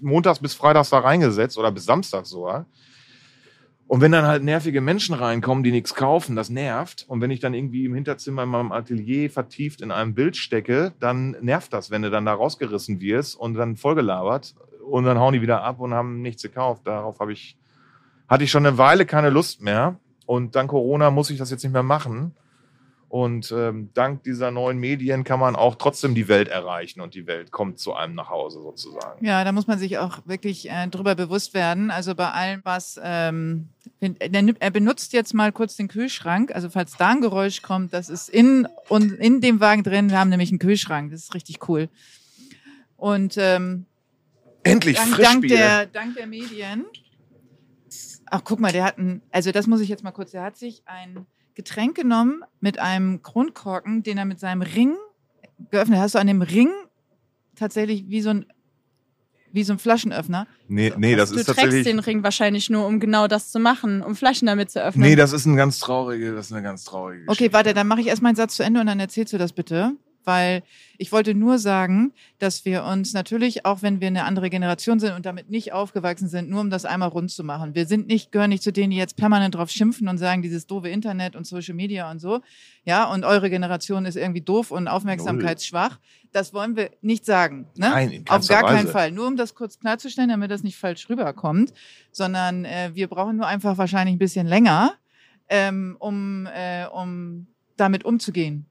[0.00, 2.66] montags bis freitags da reingesetzt oder bis samstags sogar.
[3.88, 7.04] Und wenn dann halt nervige Menschen reinkommen, die nichts kaufen, das nervt.
[7.06, 10.92] Und wenn ich dann irgendwie im Hinterzimmer in meinem Atelier vertieft in einem Bild stecke,
[10.98, 14.56] dann nervt das, wenn du dann da rausgerissen wirst und dann vollgelabert
[14.90, 16.82] und dann hauen die wieder ab und haben nichts gekauft.
[16.86, 17.56] Darauf habe ich,
[18.28, 20.00] hatte ich schon eine Weile keine Lust mehr.
[20.26, 22.34] Und dank Corona muss ich das jetzt nicht mehr machen.
[23.08, 27.26] Und ähm, dank dieser neuen Medien kann man auch trotzdem die Welt erreichen und die
[27.26, 29.24] Welt kommt zu einem nach Hause sozusagen.
[29.24, 31.92] Ja, da muss man sich auch wirklich äh, drüber bewusst werden.
[31.92, 33.68] Also bei allem, was ähm,
[34.00, 36.52] er benutzt jetzt mal kurz den Kühlschrank.
[36.52, 40.10] Also falls da ein Geräusch kommt, das ist in und in dem Wagen drin.
[40.10, 41.12] Wir haben nämlich einen Kühlschrank.
[41.12, 41.88] Das ist richtig cool.
[42.96, 43.86] Und ähm,
[44.64, 46.86] endlich dank, dank der dank der Medien.
[48.28, 50.32] Ach, guck mal, der hat ein, also das muss ich jetzt mal kurz.
[50.32, 51.24] Der hat sich ein
[51.56, 54.94] Getränk genommen mit einem Kronkorken, den er mit seinem Ring
[55.70, 56.04] geöffnet hat.
[56.04, 56.68] Hast du an dem Ring
[57.56, 58.46] tatsächlich wie so ein
[59.52, 60.46] wie so ein Flaschenöffner.
[60.68, 61.70] Nee, nee, das du ist tatsächlich.
[61.70, 64.84] Du trägst den Ring wahrscheinlich nur, um genau das zu machen, um Flaschen damit zu
[64.84, 65.08] öffnen.
[65.08, 67.44] Nee, das ist ein ganz traurige, das ist eine ganz traurige Geschichte.
[67.44, 69.54] Okay, warte, dann mache ich erst meinen Satz zu Ende und dann erzählst du das
[69.54, 69.92] bitte
[70.26, 70.62] weil
[70.98, 75.12] ich wollte nur sagen, dass wir uns natürlich, auch wenn wir eine andere Generation sind
[75.12, 77.74] und damit nicht aufgewachsen sind, nur um das einmal rund zu machen.
[77.74, 80.66] Wir sind nicht, gehören nicht zu denen, die jetzt permanent drauf schimpfen und sagen, dieses
[80.66, 82.40] doofe Internet und Social Media und so.
[82.84, 85.98] Ja, und eure Generation ist irgendwie doof und aufmerksamkeitsschwach.
[86.32, 87.68] Das wollen wir nicht sagen.
[87.76, 87.88] Ne?
[87.90, 88.74] Nein, in Auf gar Weise.
[88.74, 89.12] keinen Fall.
[89.12, 91.72] Nur um das kurz klarzustellen, damit das nicht falsch rüberkommt,
[92.10, 94.94] sondern äh, wir brauchen nur einfach wahrscheinlich ein bisschen länger,
[95.48, 97.46] ähm, um, äh, um
[97.76, 98.66] damit umzugehen.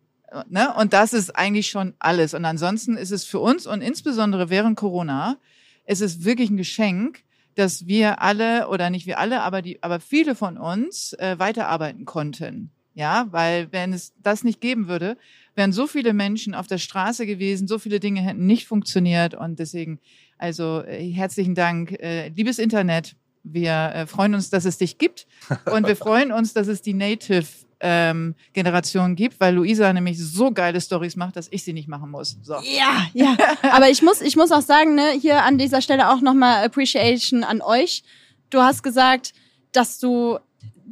[0.49, 0.73] Ne?
[0.75, 2.33] Und das ist eigentlich schon alles.
[2.33, 5.37] Und ansonsten ist es für uns und insbesondere während Corona,
[5.85, 7.23] es ist wirklich ein Geschenk,
[7.55, 12.05] dass wir alle oder nicht wir alle, aber die, aber viele von uns äh, weiterarbeiten
[12.05, 12.71] konnten.
[12.93, 15.17] Ja, weil wenn es das nicht geben würde,
[15.53, 19.59] wären so viele Menschen auf der Straße gewesen, so viele Dinge hätten nicht funktioniert und
[19.59, 19.99] deswegen
[20.37, 23.15] also äh, herzlichen Dank, äh, liebes Internet.
[23.43, 25.27] Wir äh, freuen uns, dass es dich gibt
[25.65, 27.45] und wir freuen uns, dass es die Native
[27.79, 32.09] ähm, Generation gibt, weil Luisa nämlich so geile Stories macht, dass ich sie nicht machen
[32.09, 32.37] muss.
[32.41, 32.55] So.
[32.63, 33.35] Ja, ja.
[33.63, 37.43] Aber ich muss, ich muss auch sagen, ne, hier an dieser Stelle auch nochmal Appreciation
[37.43, 38.03] an euch.
[38.49, 39.33] Du hast gesagt,
[39.71, 40.39] dass du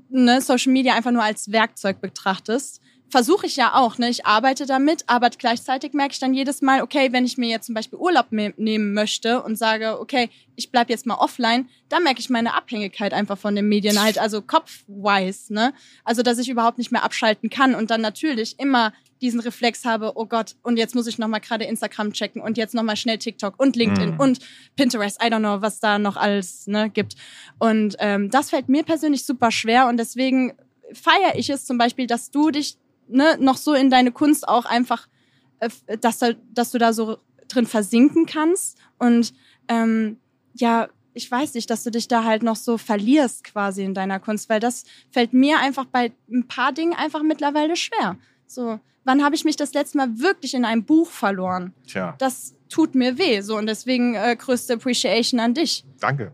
[0.09, 2.82] ne, Social Media einfach nur als Werkzeug betrachtest
[3.14, 3.99] versuche ich ja auch.
[3.99, 4.09] Ne?
[4.09, 7.68] Ich arbeite damit, aber gleichzeitig merke ich dann jedes Mal, okay, wenn ich mir jetzt
[7.68, 12.20] zum Beispiel Urlaub nehmen möchte und sage, okay, ich bleib jetzt mal offline, dann merke
[12.20, 15.76] ich meine Abhängigkeit einfach von den Medien halt, also kopfwise, ne?
[16.03, 20.14] Also, dass ich überhaupt nicht mehr abschalten kann und dann natürlich immer diesen Reflex habe,
[20.16, 23.59] oh Gott, und jetzt muss ich nochmal gerade Instagram checken und jetzt nochmal schnell TikTok
[23.59, 24.20] und LinkedIn mhm.
[24.20, 24.39] und
[24.76, 27.14] Pinterest, I don't know, was da noch alles ne, gibt.
[27.59, 30.53] Und ähm, das fällt mir persönlich super schwer und deswegen
[30.93, 32.78] feiere ich es zum Beispiel, dass du dich
[33.08, 35.08] ne, noch so in deine Kunst auch einfach,
[35.60, 39.34] äh, dass, da, dass du da so drin versinken kannst und
[39.68, 40.18] ähm,
[40.54, 44.20] ja, ich weiß nicht, dass du dich da halt noch so verlierst quasi in deiner
[44.20, 48.18] Kunst, weil das fällt mir einfach bei ein paar Dingen einfach mittlerweile schwer.
[48.47, 51.74] So, wann habe ich mich das letzte Mal wirklich in einem Buch verloren?
[51.88, 52.16] Tja.
[52.18, 55.86] Das tut mir weh, so und deswegen äh, größte Appreciation an dich.
[55.99, 56.32] Danke.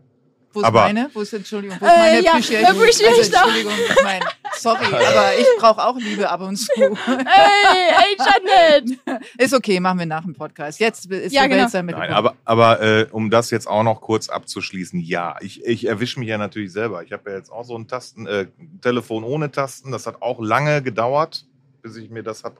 [0.52, 1.10] Wo ist aber, meine?
[1.12, 2.64] Wo ist, Entschuldigung, wo ist meine äh, ja, Appreciation?
[2.66, 4.24] Also, Entschuldigung, ich meine,
[4.56, 6.72] sorry, aber ich brauche auch Liebe ab und zu.
[6.76, 8.98] Ey, ey, Janet!
[9.38, 10.80] Ist okay, machen wir nach dem Podcast.
[10.80, 11.68] Jetzt ist ja, genau.
[11.70, 11.96] damit.
[11.96, 16.18] Nein, aber, aber äh, um das jetzt auch noch kurz abzuschließen, ja, ich, ich erwische
[16.18, 17.02] mich ja natürlich selber.
[17.02, 18.46] Ich habe ja jetzt auch so ein Tasten, äh,
[18.80, 19.92] Telefon ohne Tasten.
[19.92, 21.46] Das hat auch lange gedauert,
[21.82, 22.56] bis ich mir das habe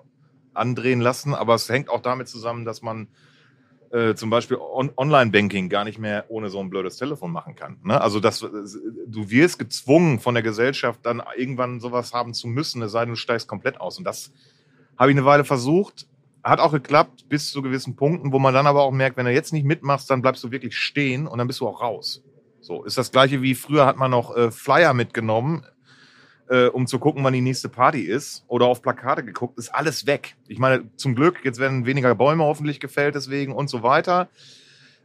[0.55, 1.35] andrehen lassen.
[1.35, 3.09] Aber es hängt auch damit zusammen, dass man
[3.91, 7.79] äh, zum Beispiel On Online-Banking gar nicht mehr ohne so ein blödes Telefon machen kann.
[7.83, 8.01] Ne?
[8.01, 12.93] Also das, du wirst gezwungen von der Gesellschaft dann irgendwann sowas haben zu müssen, es
[12.93, 13.99] sei denn, du steigst komplett aus.
[13.99, 14.33] Und das
[14.97, 16.07] habe ich eine Weile versucht,
[16.45, 19.33] hat auch geklappt bis zu gewissen Punkten, wo man dann aber auch merkt, wenn du
[19.33, 22.23] jetzt nicht mitmachst, dann bleibst du wirklich stehen und dann bist du auch raus.
[22.61, 25.65] So ist das gleiche wie früher hat man noch äh, Flyer mitgenommen
[26.51, 30.07] äh, um zu gucken, wann die nächste Party ist oder auf Plakate geguckt, ist alles
[30.07, 30.37] weg.
[30.49, 34.29] Ich meine, zum Glück, jetzt werden weniger Bäume hoffentlich gefällt deswegen und so weiter.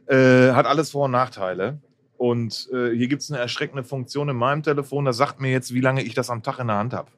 [0.06, 1.78] Äh, hat alles Vor- und Nachteile.
[2.16, 5.72] Und äh, hier gibt es eine erschreckende Funktion in meinem Telefon, da sagt mir jetzt,
[5.72, 7.10] wie lange ich das am Tag in der Hand habe.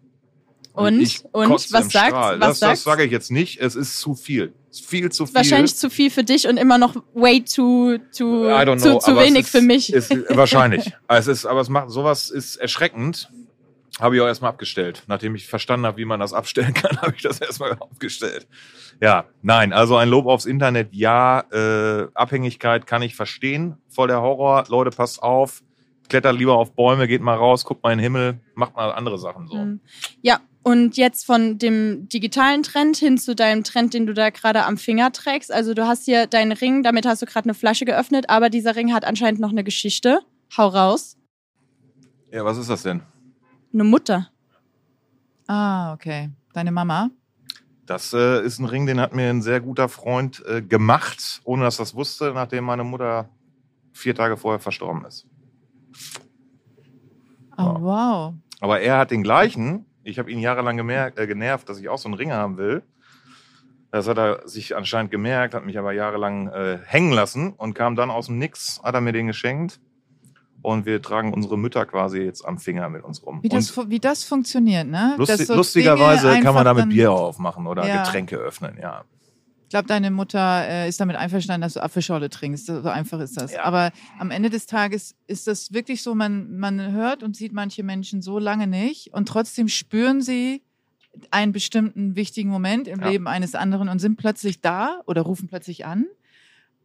[0.74, 3.60] Und, und, was sagt Das, das sage ich jetzt nicht.
[3.60, 4.52] Es ist zu viel.
[4.70, 5.34] Es ist viel zu viel.
[5.34, 9.50] Wahrscheinlich zu viel für dich und immer noch way too, too zu, zu wenig ist,
[9.50, 9.92] für mich.
[9.92, 10.92] Ist, wahrscheinlich.
[11.08, 13.28] es ist, aber es macht sowas ist erschreckend.
[14.00, 15.02] Habe ich auch erstmal abgestellt.
[15.06, 18.46] Nachdem ich verstanden habe, wie man das abstellen kann, habe ich das erstmal aufgestellt.
[19.00, 21.40] Ja, nein, also ein Lob aufs Internet, ja.
[21.52, 23.76] Äh, Abhängigkeit kann ich verstehen.
[23.88, 24.64] Voll der Horror.
[24.68, 25.62] Leute, passt auf.
[26.08, 29.18] Klettert lieber auf Bäume, geht mal raus, guckt mal in den Himmel, macht mal andere
[29.18, 29.56] Sachen so.
[29.56, 29.80] Mhm.
[30.22, 34.64] Ja, und jetzt von dem digitalen Trend hin zu deinem Trend, den du da gerade
[34.64, 35.52] am Finger trägst.
[35.52, 38.74] Also du hast hier deinen Ring, damit hast du gerade eine Flasche geöffnet, aber dieser
[38.74, 40.20] Ring hat anscheinend noch eine Geschichte.
[40.56, 41.16] Hau raus.
[42.30, 43.02] Ja, was ist das denn?
[43.72, 44.30] Eine Mutter.
[45.46, 46.30] Ah, okay.
[46.52, 47.10] Deine Mama?
[47.86, 51.64] Das äh, ist ein Ring, den hat mir ein sehr guter Freund äh, gemacht, ohne
[51.64, 53.30] dass das wusste, nachdem meine Mutter
[53.92, 55.26] vier Tage vorher verstorben ist.
[57.56, 58.34] Oh, wow.
[58.60, 59.86] Aber er hat den gleichen.
[60.02, 62.82] Ich habe ihn jahrelang gemerkt, äh, genervt, dass ich auch so einen Ring haben will.
[63.90, 67.96] Das hat er sich anscheinend gemerkt, hat mich aber jahrelang äh, hängen lassen und kam
[67.96, 69.80] dann aus dem Nix, hat er mir den geschenkt.
[70.62, 73.42] Und wir tragen unsere Mütter quasi jetzt am Finger mit uns rum.
[73.42, 75.14] Wie das, wie das funktioniert, ne?
[75.16, 78.02] Lustig, so lustigerweise kann man damit Bier aufmachen oder ja.
[78.02, 79.04] Getränke öffnen, ja.
[79.68, 82.66] Ich glaube, deine Mutter äh, ist damit einverstanden, dass du Apfelschorle trinkst.
[82.66, 83.52] So einfach ist das.
[83.52, 83.64] Ja.
[83.64, 87.82] Aber am Ende des Tages ist das wirklich so, man, man hört und sieht manche
[87.82, 90.62] Menschen so lange nicht und trotzdem spüren sie
[91.30, 93.10] einen bestimmten wichtigen Moment im ja.
[93.10, 96.06] Leben eines anderen und sind plötzlich da oder rufen plötzlich an.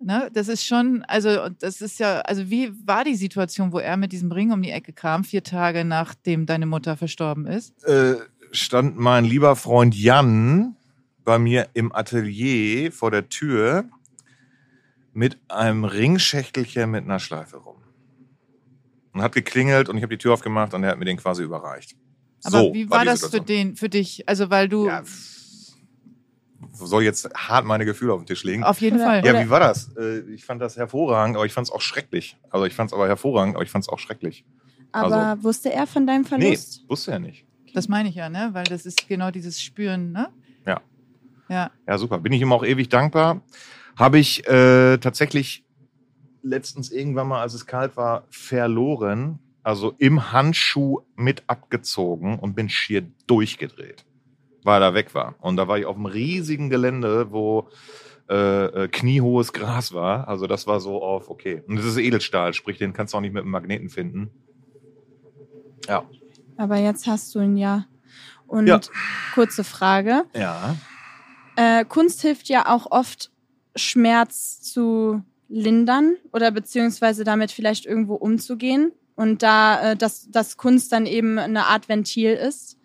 [0.04, 0.30] Ne?
[0.34, 4.12] Das ist schon, also das ist ja, also wie war die Situation, wo er mit
[4.12, 7.84] diesem Ring um die Ecke kam, vier Tage nachdem deine Mutter verstorben ist?
[7.86, 8.16] Äh,
[8.52, 10.76] stand mein lieber Freund Jan
[11.24, 13.86] bei mir im Atelier vor der Tür
[15.14, 17.78] mit einem Ringschächtelchen mit einer Schleife rum.
[19.14, 21.44] Und hat geklingelt und ich habe die Tür aufgemacht und er hat mir den quasi
[21.44, 21.96] überreicht.
[22.44, 24.28] Aber so wie war, war das für den, für dich?
[24.28, 25.04] Also weil du ja,
[26.72, 28.64] soll jetzt hart meine Gefühle auf den Tisch legen.
[28.64, 29.26] Auf jeden Fall.
[29.26, 29.96] Ja, wie war das?
[29.98, 32.38] Äh, ich fand das hervorragend, aber ich fand es auch schrecklich.
[32.50, 34.46] Also ich fand es aber hervorragend, aber ich fand es auch schrecklich.
[34.92, 36.82] Aber also, wusste er von deinem Verlust?
[36.82, 37.46] Nee, wusste er nicht.
[37.74, 38.50] Das meine ich ja, ne?
[38.54, 40.30] Weil das ist genau dieses Spüren, ne?
[40.66, 40.82] Ja.
[41.50, 41.72] Ja.
[41.88, 42.20] Ja, super.
[42.20, 43.42] Bin ich ihm auch ewig dankbar.
[43.96, 45.66] Habe ich äh, tatsächlich
[46.44, 49.40] letztens irgendwann mal, als es kalt war, verloren.
[49.64, 54.06] Also im Handschuh mit abgezogen und bin schier durchgedreht,
[54.66, 55.36] weil er weg war.
[55.42, 57.70] Und da war ich auf einem riesigen Gelände, wo
[58.30, 60.28] äh, äh, kniehohes Gras war.
[60.28, 61.62] Also das war so auf, okay.
[61.68, 64.32] Und das ist Edelstahl, sprich, den kannst du auch nicht mit einem Magneten finden.
[65.88, 66.04] Ja.
[66.58, 67.86] Aber jetzt hast du ihn ja.
[68.48, 68.80] Und ja.
[69.34, 70.24] kurze Frage.
[70.36, 70.78] Ja.
[71.56, 73.32] Äh, Kunst hilft ja auch oft,
[73.76, 78.92] Schmerz zu lindern oder beziehungsweise damit vielleicht irgendwo umzugehen.
[79.16, 82.78] Und da äh, dass, dass Kunst dann eben eine Art Ventil ist.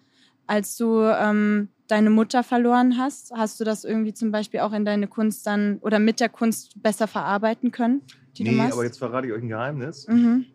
[0.49, 4.87] Als du ähm, deine Mutter verloren hast, hast du das irgendwie zum Beispiel auch in
[4.87, 8.03] deine Kunst dann oder mit der Kunst besser verarbeiten können?
[8.37, 10.09] Die nee, aber jetzt verrate ich euch ein Geheimnis.
[10.09, 10.47] Mhm.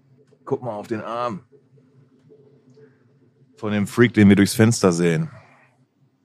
[0.45, 1.41] Guck mal auf den Arm.
[3.55, 5.29] Von dem Freak, den wir durchs Fenster sehen.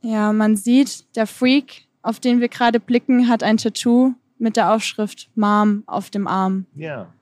[0.01, 4.73] Ja, man sieht, der Freak, auf den wir gerade blicken, hat ein Tattoo mit der
[4.73, 6.65] Aufschrift Mom auf dem Arm.
[6.75, 7.13] Ja.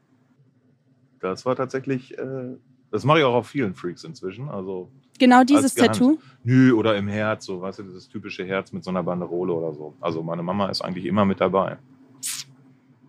[1.20, 2.57] Das war tatsächlich, äh,
[2.92, 4.49] das mache ich auch auf vielen Freaks inzwischen.
[4.49, 6.19] Also genau dieses Tattoo?
[6.45, 9.75] Nö, oder im Herz, so, weißt du, dieses typische Herz mit so einer Banderole oder
[9.75, 9.95] so.
[10.01, 11.79] Also meine Mama ist eigentlich immer mit dabei.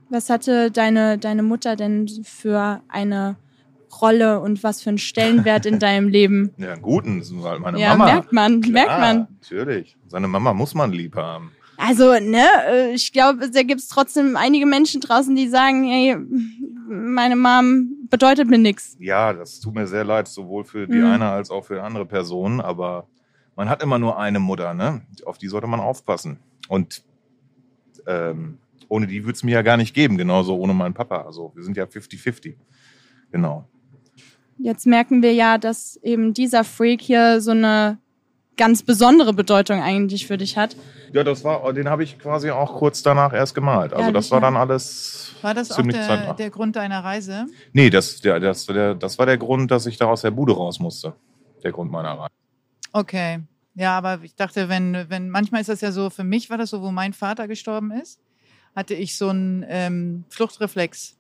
[0.10, 3.36] Was hatte deine, deine Mutter denn für eine
[4.02, 6.54] Rolle und was für einen Stellenwert in deinem Leben?
[6.58, 8.14] Ja, einen guten, ist halt meine ja, Mama.
[8.14, 9.28] merkt man, Klar, merkt man.
[9.42, 9.98] Natürlich.
[10.08, 11.52] Seine Mama muss man lieb haben.
[11.78, 16.18] Also, ne, äh, ich glaube, da gibt es trotzdem einige Menschen draußen, die sagen, hey,
[16.90, 18.98] meine Mom bedeutet mir nichts.
[19.00, 21.06] Ja, das tut mir sehr leid, sowohl für die mhm.
[21.06, 23.08] eine als auch für andere Personen, aber
[23.56, 25.02] man hat immer nur eine Mutter, ne?
[25.26, 26.40] Auf die sollte man aufpassen.
[26.68, 27.04] Und
[28.08, 28.58] ähm,
[28.90, 31.22] ohne die würde es mir ja gar nicht geben, genauso ohne meinen Papa.
[31.22, 32.56] Also wir sind ja 50-50.
[33.32, 33.68] Genau.
[34.58, 38.00] Jetzt merken wir ja, dass eben dieser Freak hier so eine
[38.58, 40.76] ganz besondere Bedeutung eigentlich für dich hat.
[41.14, 43.94] Ja, das war, den habe ich quasi auch kurz danach erst gemalt.
[43.94, 45.36] Also das war dann alles.
[45.42, 47.46] War das auch der, der, Grund deiner Reise?
[47.72, 50.54] Nee, das, der, das, der, das war der Grund, dass ich da aus der Bude
[50.54, 51.14] raus musste.
[51.64, 52.34] Der Grund meiner Reise.
[52.92, 53.40] Okay.
[53.76, 56.72] Ja, aber ich dachte, wenn, wenn, manchmal ist das ja so, für mich war das
[56.72, 58.20] so, wo mein Vater gestorben ist,
[58.76, 61.16] hatte ich so einen ähm, Fluchtreflex.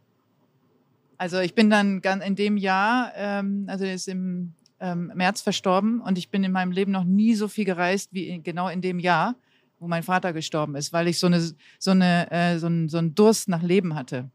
[1.19, 6.17] Also ich bin dann in dem Jahr, ähm, also ist im ähm, März verstorben und
[6.17, 8.99] ich bin in meinem Leben noch nie so viel gereist wie in, genau in dem
[8.99, 9.35] Jahr,
[9.79, 11.41] wo mein Vater gestorben ist, weil ich so eine
[11.79, 14.29] so eine äh, so, ein, so einen Durst nach Leben hatte.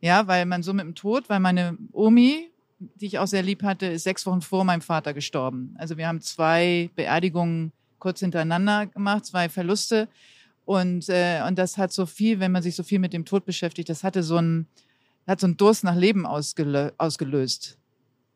[0.00, 3.62] Ja, weil man so mit dem Tod, weil meine Omi, die ich auch sehr lieb
[3.62, 5.74] hatte, ist sechs Wochen vor meinem Vater gestorben.
[5.78, 10.08] Also wir haben zwei Beerdigungen kurz hintereinander gemacht, zwei Verluste
[10.64, 13.46] und äh, und das hat so viel, wenn man sich so viel mit dem Tod
[13.46, 14.66] beschäftigt, das hatte so ein
[15.26, 17.78] hat so einen Durst nach Leben ausgelö ausgelöst.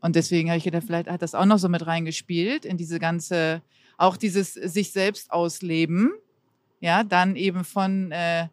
[0.01, 2.99] Und deswegen habe ich gedacht, vielleicht hat das auch noch so mit reingespielt in diese
[2.99, 3.63] ganze,
[3.99, 6.13] auch dieses sich selbst ausleben.
[6.81, 8.49] Ja, dann eben von, äh,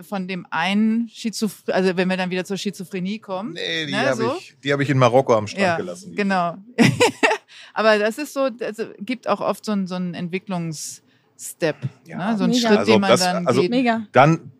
[0.00, 3.52] von dem einen Schizophrenie, also wenn wir dann wieder zur Schizophrenie kommen.
[3.52, 4.36] Nee, die ne, habe so.
[4.38, 6.14] ich, hab ich in Marokko am Strand ja, gelassen.
[6.14, 6.56] Genau.
[7.74, 11.76] Aber das ist so, also gibt auch oft so einen, so einen Entwicklungsstep.
[12.06, 12.38] Ja, ne?
[12.38, 13.70] So einen Schritt, also den man das, dann also geht.
[13.70, 14.06] Mega.
[14.12, 14.50] Dann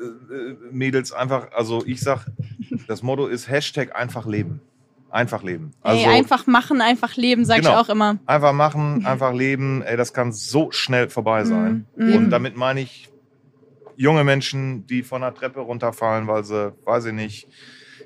[0.00, 2.26] äh, Mädels einfach, also ich sag,
[2.88, 4.60] das Motto ist Hashtag einfach leben.
[5.16, 5.72] Einfach leben.
[5.80, 7.70] Also, ey, einfach machen, einfach leben, sag genau.
[7.70, 8.18] ich auch immer.
[8.26, 9.80] Einfach machen, einfach leben.
[9.80, 11.48] Ey, das kann so schnell vorbei mhm.
[11.48, 11.86] sein.
[11.96, 12.14] Mhm.
[12.14, 13.08] Und damit meine ich
[13.96, 17.48] junge Menschen, die von der Treppe runterfallen, weil sie, weiß ich nicht,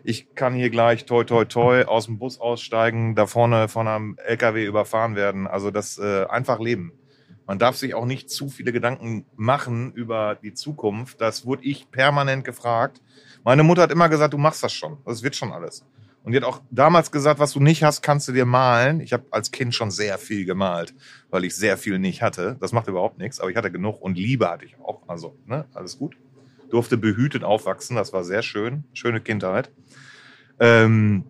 [0.05, 4.17] ich kann hier gleich toi toi toi aus dem Bus aussteigen, da vorne von einem
[4.25, 5.49] LKW überfahren werden.
[5.49, 6.93] Also das äh, einfach leben.
[7.45, 11.21] Man darf sich auch nicht zu viele Gedanken machen über die Zukunft.
[11.21, 13.03] Das wurde ich permanent gefragt.
[13.43, 14.99] Meine Mutter hat immer gesagt, du machst das schon.
[15.05, 15.85] Das wird schon alles.
[16.23, 19.01] Und die hat auch damals gesagt, was du nicht hast, kannst du dir malen.
[19.01, 20.95] Ich habe als Kind schon sehr viel gemalt,
[21.31, 22.57] weil ich sehr viel nicht hatte.
[22.61, 25.09] Das macht überhaupt nichts, aber ich hatte genug und Liebe hatte ich auch.
[25.09, 26.17] Also, ne, alles gut.
[26.69, 28.85] Durfte behütet aufwachsen, das war sehr schön.
[28.93, 29.71] Schöne Kindheit.
[30.61, 31.25] Ähm,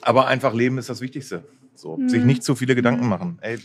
[0.00, 1.44] aber einfach leben ist das Wichtigste.
[1.74, 2.08] So, mhm.
[2.08, 3.38] sich nicht zu viele Gedanken machen.
[3.40, 3.58] Ey,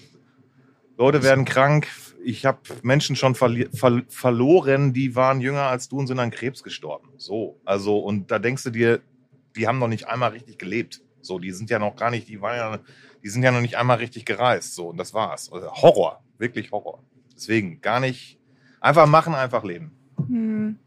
[0.97, 1.87] Leute werden krank.
[2.23, 6.31] Ich habe Menschen schon ver ver verloren, die waren jünger als du und sind an
[6.31, 7.09] Krebs gestorben.
[7.17, 9.01] So, also und da denkst du dir,
[9.55, 11.01] die haben noch nicht einmal richtig gelebt.
[11.21, 12.79] So, die sind ja noch gar nicht, die waren ja,
[13.23, 14.75] die sind ja noch nicht einmal richtig gereist.
[14.75, 15.51] So, und das war's.
[15.51, 17.03] Also Horror, wirklich Horror.
[17.35, 18.39] Deswegen gar nicht,
[18.79, 19.91] einfach machen, einfach leben.
[20.17, 20.77] Hm.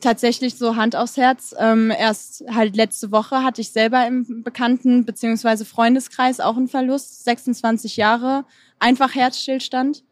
[0.00, 1.54] Tatsächlich so Hand aufs Herz.
[1.58, 5.64] Ähm, erst halt letzte Woche hatte ich selber im Bekannten- bzw.
[5.64, 7.24] Freundeskreis auch einen Verlust.
[7.24, 8.46] 26 Jahre,
[8.78, 10.04] einfach Herzstillstand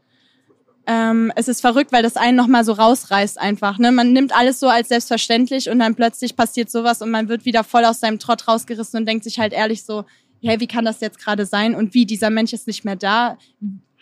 [0.89, 3.79] ähm, es ist verrückt, weil das einen nochmal so rausreißt einfach.
[3.79, 3.93] Ne?
[3.93, 7.63] Man nimmt alles so als selbstverständlich und dann plötzlich passiert sowas und man wird wieder
[7.63, 10.07] voll aus seinem Trott rausgerissen und denkt sich halt ehrlich so,
[10.43, 11.75] hey, wie kann das jetzt gerade sein?
[11.75, 13.37] Und wie, dieser Mensch ist nicht mehr da.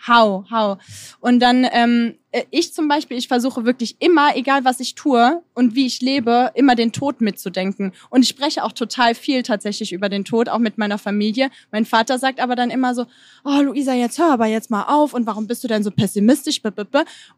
[0.06, 0.78] How, how.
[1.18, 5.42] Und dann ähm, äh, ich zum Beispiel, ich versuche wirklich immer, egal was ich tue
[5.54, 7.92] und wie ich lebe, immer den Tod mitzudenken.
[8.10, 11.50] Und ich spreche auch total viel tatsächlich über den Tod, auch mit meiner Familie.
[11.70, 13.06] Mein Vater sagt aber dann immer so,
[13.44, 16.60] oh Luisa, jetzt hör aber jetzt mal auf und warum bist du denn so pessimistisch?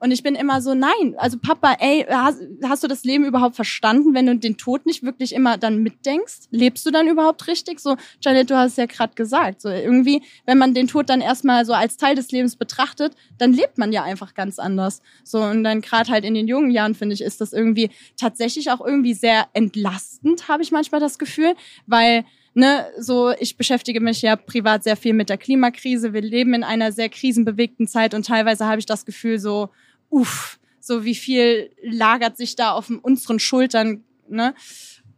[0.01, 3.57] Und ich bin immer so, nein, also Papa, ey, hast, hast du das Leben überhaupt
[3.57, 6.49] verstanden, wenn du den Tod nicht wirklich immer dann mitdenkst?
[6.51, 7.78] Lebst du dann überhaupt richtig?
[7.80, 11.20] So, Janet, du hast es ja gerade gesagt, so irgendwie, wenn man den Tod dann
[11.20, 15.03] erstmal so als Teil des Lebens betrachtet, dann lebt man ja einfach ganz anders anders.
[15.24, 18.70] So, und dann gerade halt in den jungen Jahren, finde ich, ist das irgendwie tatsächlich
[18.70, 21.55] auch irgendwie sehr entlastend, habe ich manchmal das Gefühl,
[21.87, 22.24] weil
[22.55, 26.12] ne, so ich beschäftige mich ja privat sehr viel mit der Klimakrise.
[26.12, 29.70] Wir leben in einer sehr krisenbewegten Zeit und teilweise habe ich das Gefühl so,
[30.11, 34.55] uff, so wie viel lagert sich da auf unseren Schultern, ne?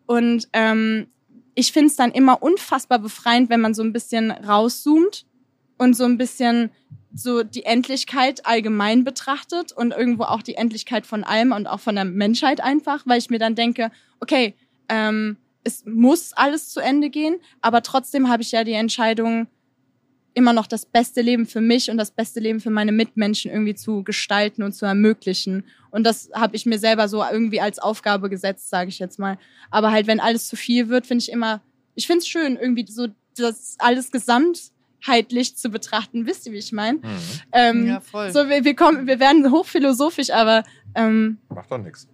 [0.06, 1.06] Und ähm,
[1.54, 5.24] ich finde es dann immer unfassbar befreiend, wenn man so ein bisschen rauszoomt
[5.78, 6.70] und so ein bisschen
[7.12, 11.94] so die Endlichkeit allgemein betrachtet und irgendwo auch die Endlichkeit von allem und auch von
[11.94, 13.90] der Menschheit einfach, weil ich mir dann denke,
[14.20, 14.54] okay,
[14.88, 19.48] ähm, es muss alles zu Ende gehen, aber trotzdem habe ich ja die Entscheidung,
[20.34, 23.74] immer noch das beste Leben für mich und das beste Leben für meine Mitmenschen irgendwie
[23.74, 25.64] zu gestalten und zu ermöglichen.
[25.90, 29.38] Und das habe ich mir selber so irgendwie als Aufgabe gesetzt, sage ich jetzt mal.
[29.70, 31.62] Aber halt, wenn alles zu viel wird, finde ich immer,
[31.94, 34.70] ich finde es schön, irgendwie so das alles gesamt
[35.00, 36.26] ganzheitlich zu betrachten.
[36.26, 36.98] Wisst ihr, wie ich meine?
[36.98, 37.02] Mhm.
[37.52, 38.32] Ähm, ja, voll.
[38.32, 42.08] So, wir, wir, kommen, wir werden hochphilosophisch, aber ähm, macht doch nichts.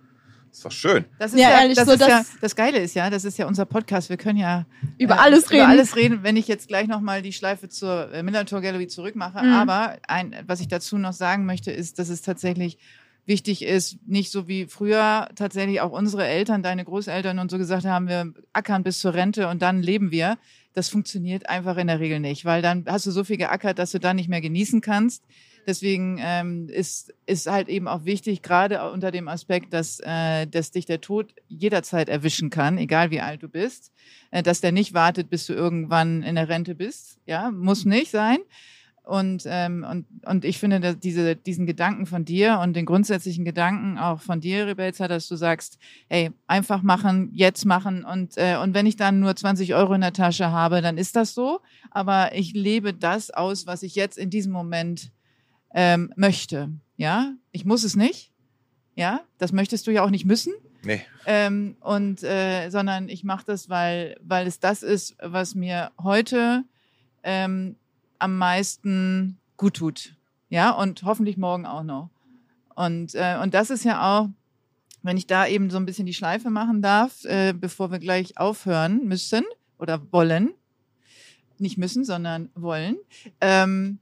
[0.51, 1.05] Ist doch schön.
[1.19, 3.27] Das ist ja, ja ehrlich, das, so, ist das, ja, das Geile ist ja, das
[3.27, 4.09] ist ja unser Podcast.
[4.09, 4.65] Wir können ja
[4.97, 5.65] über äh, alles reden.
[5.65, 9.45] Über alles reden, wenn ich jetzt gleich nochmal die Schleife zur äh, Millantor Gallery zurückmache.
[9.45, 9.53] Mhm.
[9.53, 12.79] Aber ein, was ich dazu noch sagen möchte, ist, dass es tatsächlich
[13.27, 17.85] wichtig ist, nicht so wie früher tatsächlich auch unsere Eltern, deine Großeltern und so gesagt
[17.85, 20.39] haben, wir ackern bis zur Rente und dann leben wir.
[20.73, 23.93] Das funktioniert einfach in der Regel nicht, weil dann hast du so viel geackert, dass
[23.93, 25.25] du dann nicht mehr genießen kannst.
[25.67, 30.71] Deswegen ähm, ist, ist halt eben auch wichtig, gerade unter dem Aspekt, dass, äh, dass
[30.71, 33.91] dich der Tod jederzeit erwischen kann, egal wie alt du bist,
[34.31, 37.19] äh, dass der nicht wartet, bis du irgendwann in der Rente bist.
[37.27, 38.39] Ja, muss nicht sein.
[39.07, 43.45] Und, ähm, und, und ich finde, dass diese, diesen Gedanken von dir und den grundsätzlichen
[43.45, 45.79] Gedanken auch von dir, Rebelza, dass du sagst,
[46.09, 50.01] ey, einfach machen, jetzt machen und, äh, und wenn ich dann nur 20 Euro in
[50.01, 51.61] der Tasche habe, dann ist das so.
[51.93, 55.13] Aber ich lebe das aus, was ich jetzt in diesem Moment
[55.73, 56.73] ähm, möchte.
[56.97, 58.33] Ja, ich muss es nicht.
[58.97, 60.53] Ja, das möchtest du ja auch nicht müssen.
[60.83, 61.03] Nee.
[61.27, 66.65] Ähm, und äh, sondern ich mache das, weil, weil es das ist, was mir heute
[67.23, 67.77] ähm,
[68.19, 70.15] am meisten gut tut.
[70.49, 72.11] Ja, und hoffentlich morgen auch noch.
[72.75, 74.29] Und, äh, und das ist ja auch,
[75.03, 78.39] wenn ich da eben so ein bisschen die Schleife machen darf, äh, bevor wir gleich
[78.39, 79.45] aufhören müssen
[79.79, 80.53] oder wollen,
[81.59, 82.97] nicht müssen, sondern wollen,
[83.41, 83.99] ähm,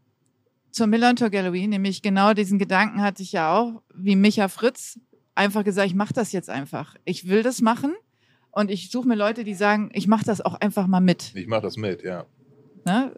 [0.70, 4.98] zur Millantor Gallery, nämlich genau diesen Gedanken hatte ich ja auch, wie Micha Fritz,
[5.36, 6.96] einfach gesagt, ich mache das jetzt einfach.
[7.04, 7.94] Ich will das machen
[8.50, 11.32] und ich suche mir Leute, die sagen, ich mache das auch einfach mal mit.
[11.34, 12.26] Ich mache das mit, ja.
[12.84, 13.12] Ne?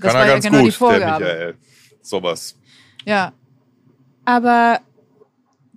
[0.00, 1.54] Das Kann er ganz ja genau gut, der Michael.
[2.02, 2.56] Sowas.
[3.04, 3.32] Ja.
[4.24, 4.80] Aber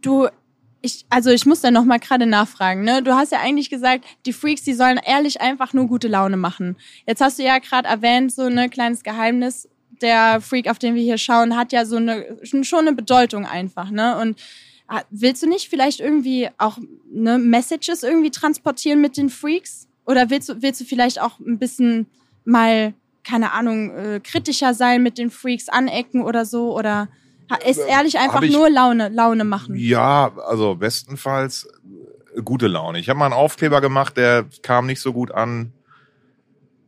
[0.01, 0.27] du,
[0.81, 2.83] ich, also ich muss da noch mal gerade nachfragen.
[2.83, 3.01] Ne?
[3.01, 6.77] Du hast ja eigentlich gesagt, die Freaks, die sollen ehrlich einfach nur gute Laune machen.
[7.07, 9.69] Jetzt hast du ja gerade erwähnt, so ein ne, kleines Geheimnis.
[10.01, 13.89] Der Freak, auf den wir hier schauen, hat ja so eine schon eine Bedeutung einfach.
[13.89, 14.17] Ne?
[14.19, 14.41] Und
[14.87, 16.77] ah, willst du nicht vielleicht irgendwie auch
[17.09, 19.87] ne, Messages irgendwie transportieren mit den Freaks?
[20.05, 22.07] Oder willst du, willst du vielleicht auch ein bisschen
[22.43, 22.93] mal,
[23.23, 26.77] keine Ahnung, äh, kritischer sein mit den Freaks, anecken oder so?
[26.77, 27.09] Oder
[27.65, 29.75] ist äh, ehrlich einfach ich, nur Laune, Laune machen?
[29.75, 31.67] Ja, also bestenfalls
[32.35, 32.99] äh, gute Laune.
[32.99, 35.73] Ich habe mal einen Aufkleber gemacht, der kam nicht so gut an.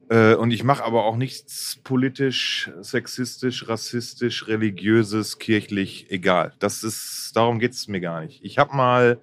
[0.09, 6.53] Äh, und ich mache aber auch nichts politisch, sexistisch, rassistisch, religiöses, kirchlich, egal.
[6.59, 8.43] Das ist, darum geht's mir gar nicht.
[8.43, 9.19] Ich habe mal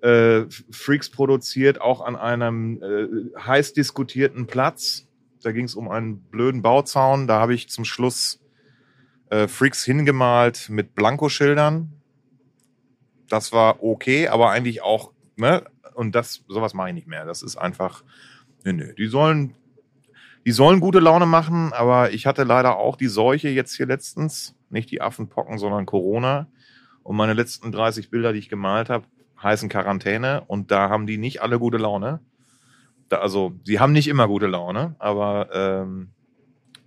[0.00, 5.07] äh, Freaks produziert, auch an einem äh, heiß diskutierten Platz.
[5.42, 7.26] Da ging es um einen blöden Bauzaun.
[7.26, 8.40] Da habe ich zum Schluss
[9.30, 11.92] äh, Freaks hingemalt mit Blankoschildern.
[13.28, 15.64] Das war okay, aber eigentlich auch, ne?
[15.94, 17.24] Und das, sowas mache ich nicht mehr.
[17.24, 18.04] Das ist einfach,
[18.64, 18.94] nö, nö.
[18.94, 19.54] Die sollen,
[20.46, 24.54] die sollen gute Laune machen, aber ich hatte leider auch die Seuche jetzt hier letztens.
[24.70, 26.46] Nicht die Affenpocken, sondern Corona.
[27.02, 29.06] Und meine letzten 30 Bilder, die ich gemalt habe,
[29.42, 32.20] heißen Quarantäne und da haben die nicht alle gute Laune.
[33.08, 36.10] Da, also, sie haben nicht immer gute Laune, aber ähm,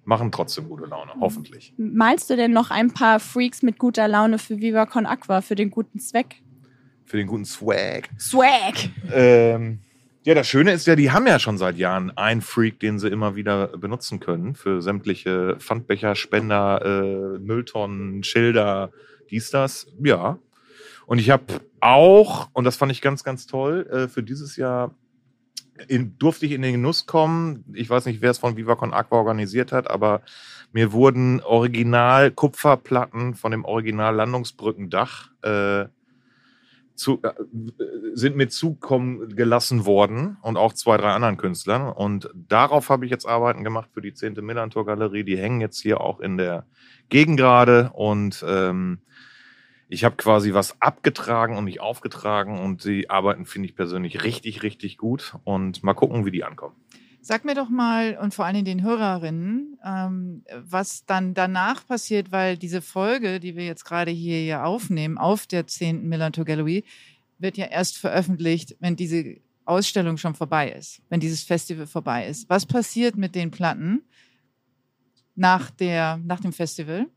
[0.03, 1.73] machen trotzdem gute Laune, hoffentlich.
[1.77, 5.55] Malst du denn noch ein paar Freaks mit guter Laune für Viva Con Aqua, für
[5.55, 6.41] den guten Zweck?
[7.05, 8.09] Für den guten Swag.
[8.19, 8.89] Swag!
[9.11, 9.79] Ähm,
[10.23, 13.09] ja, das Schöne ist ja, die haben ja schon seit Jahren einen Freak, den sie
[13.09, 18.91] immer wieder benutzen können für sämtliche Pfandbecher, Spender, äh, Mülltonnen, Schilder,
[19.31, 19.87] dies, das.
[20.03, 20.37] Ja,
[21.07, 24.95] und ich habe auch, und das fand ich ganz, ganz toll, äh, für dieses Jahr
[25.87, 27.63] in, durfte ich in den Genuss kommen.
[27.73, 30.21] Ich weiß nicht, wer es von VivaCon Aqua organisiert hat, aber
[30.71, 35.85] mir wurden Original Kupferplatten von dem Original Landungsbrückendach äh,
[36.95, 37.33] zu, äh,
[38.13, 41.91] sind mir zukommen gelassen worden und auch zwei, drei anderen Künstlern.
[41.91, 44.35] Und darauf habe ich jetzt Arbeiten gemacht für die 10.
[44.41, 45.23] Millantor Galerie.
[45.23, 46.65] Die hängen jetzt hier auch in der
[47.09, 48.99] Gegend gerade und ähm,
[49.91, 54.63] ich habe quasi was abgetragen und nicht aufgetragen und die arbeiten, finde ich persönlich, richtig,
[54.63, 55.35] richtig gut.
[55.43, 56.75] Und mal gucken, wie die ankommen.
[57.19, 62.57] Sag mir doch mal und vor allem den Hörerinnen, ähm, was dann danach passiert, weil
[62.57, 66.07] diese Folge, die wir jetzt gerade hier aufnehmen, auf der 10.
[66.07, 66.85] Millantor Gallery,
[67.37, 72.49] wird ja erst veröffentlicht, wenn diese Ausstellung schon vorbei ist, wenn dieses Festival vorbei ist.
[72.49, 74.03] Was passiert mit den Platten
[75.35, 77.07] nach, der, nach dem Festival?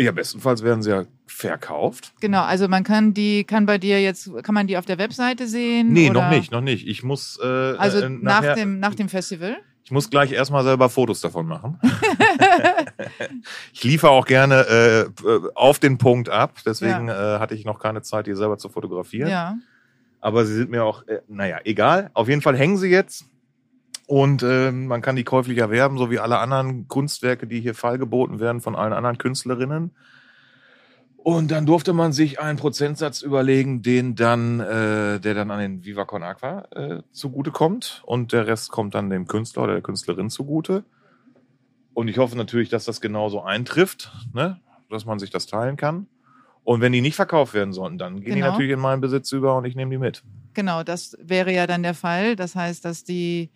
[0.00, 2.12] Ja, bestenfalls werden sie ja verkauft.
[2.20, 5.46] Genau, also man kann die, kann bei dir jetzt, kann man die auf der Webseite
[5.46, 5.92] sehen?
[5.92, 6.22] Nee, oder?
[6.22, 6.86] noch nicht, noch nicht.
[6.86, 7.38] Ich muss.
[7.42, 9.56] Äh, also äh, nach, dem, nach dem Festival?
[9.84, 11.78] Ich muss gleich erstmal selber Fotos davon machen.
[13.72, 17.36] ich liefere auch gerne äh, auf den Punkt ab, deswegen ja.
[17.36, 19.28] äh, hatte ich noch keine Zeit, die selber zu fotografieren.
[19.28, 19.56] Ja.
[20.20, 22.10] Aber sie sind mir auch, äh, naja, egal.
[22.14, 23.26] Auf jeden Fall hängen sie jetzt.
[24.06, 28.40] Und äh, man kann die käuflich erwerben, so wie alle anderen Kunstwerke, die hier feilgeboten
[28.40, 29.92] werden von allen anderen Künstlerinnen.
[31.16, 35.84] Und dann durfte man sich einen Prozentsatz überlegen, den dann, äh, der dann an den
[35.84, 38.02] Viva Con Aqua äh, zugutekommt.
[38.04, 40.84] Und der Rest kommt dann dem Künstler oder der Künstlerin zugute.
[41.94, 44.60] Und ich hoffe natürlich, dass das genauso eintrifft, ne?
[44.90, 46.08] dass man sich das teilen kann.
[46.64, 48.46] Und wenn die nicht verkauft werden sollten, dann gehen genau.
[48.46, 50.24] die natürlich in meinen Besitz über und ich nehme die mit.
[50.54, 52.34] Genau, das wäre ja dann der Fall.
[52.34, 53.50] Das heißt, dass die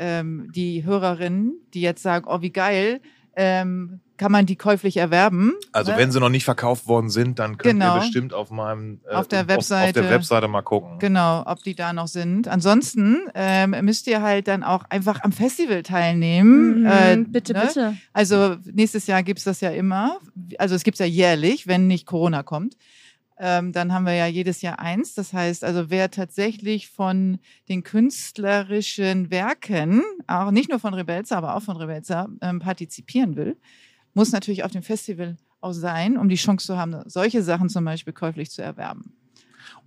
[0.00, 3.00] ähm, die Hörerinnen, die jetzt sagen, oh, wie geil,
[3.36, 5.54] ähm, kann man die käuflich erwerben.
[5.72, 5.98] Also ne?
[5.98, 7.96] wenn sie noch nicht verkauft worden sind, dann könnt genau.
[7.96, 10.98] ihr bestimmt auf meinem äh, auf, der Webseite, auf, der Webseite mal gucken.
[10.98, 12.48] Genau, ob die da noch sind.
[12.48, 16.80] Ansonsten ähm, müsst ihr halt dann auch einfach am Festival teilnehmen.
[16.80, 17.62] Mhm, äh, bitte, ne?
[17.66, 17.96] bitte.
[18.12, 20.18] Also nächstes Jahr gibt's das ja immer.
[20.58, 22.76] Also es gibt's ja jährlich, wenn nicht Corona kommt
[23.40, 25.14] ähm, dann haben wir ja jedes Jahr eins.
[25.14, 27.38] Das heißt also, wer tatsächlich von
[27.68, 33.56] den künstlerischen Werken, auch nicht nur von Rebelza, aber auch von Rebelza, ähm, partizipieren will,
[34.12, 37.84] muss natürlich auf dem Festival auch sein, um die Chance zu haben, solche Sachen zum
[37.84, 39.14] Beispiel käuflich zu erwerben.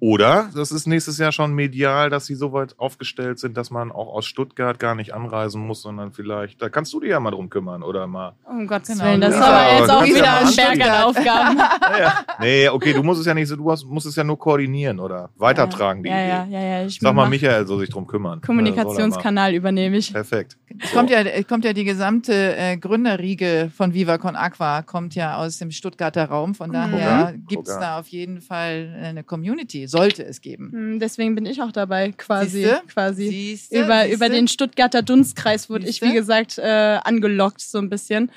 [0.03, 3.89] Oder das ist nächstes Jahr schon medial, dass sie so weit aufgestellt sind, dass man
[3.89, 7.31] auch aus Stuttgart gar nicht anreisen muss, sondern vielleicht, da kannst du dich ja mal
[7.31, 8.35] drum kümmern oder mal.
[8.43, 9.05] Um Gottes genau.
[9.05, 11.57] Willen, das ist aber jetzt auch wieder ein Berg an Aufgaben.
[11.99, 12.25] ja.
[12.41, 15.29] Nee, okay, du musst es ja nicht so, du musst es ja nur koordinieren oder
[15.37, 16.53] weitertragen, ja, die ja, Idee.
[16.53, 16.85] Ja, ja, ja.
[16.85, 18.41] Ich Sag mal, Michael soll sich drum kümmern.
[18.41, 20.11] Kommunikationskanal übernehme ich.
[20.11, 20.57] Perfekt.
[20.79, 25.37] Es kommt ja, kommt ja die gesamte äh, Gründerriege von Viva Con Aqua, kommt ja
[25.37, 26.55] aus dem Stuttgarter Raum.
[26.55, 27.45] Von daher mhm.
[27.47, 30.71] gibt es da auf jeden Fall eine Community sollte es geben.
[30.71, 32.63] Hm, deswegen bin ich auch dabei, quasi.
[32.63, 32.81] Siehste?
[32.87, 33.27] quasi.
[33.29, 33.79] Siehste?
[33.79, 34.15] Über, Siehste?
[34.15, 38.31] über den Stuttgarter Dunstkreis wurde ich, wie gesagt, äh, angelockt, so ein bisschen.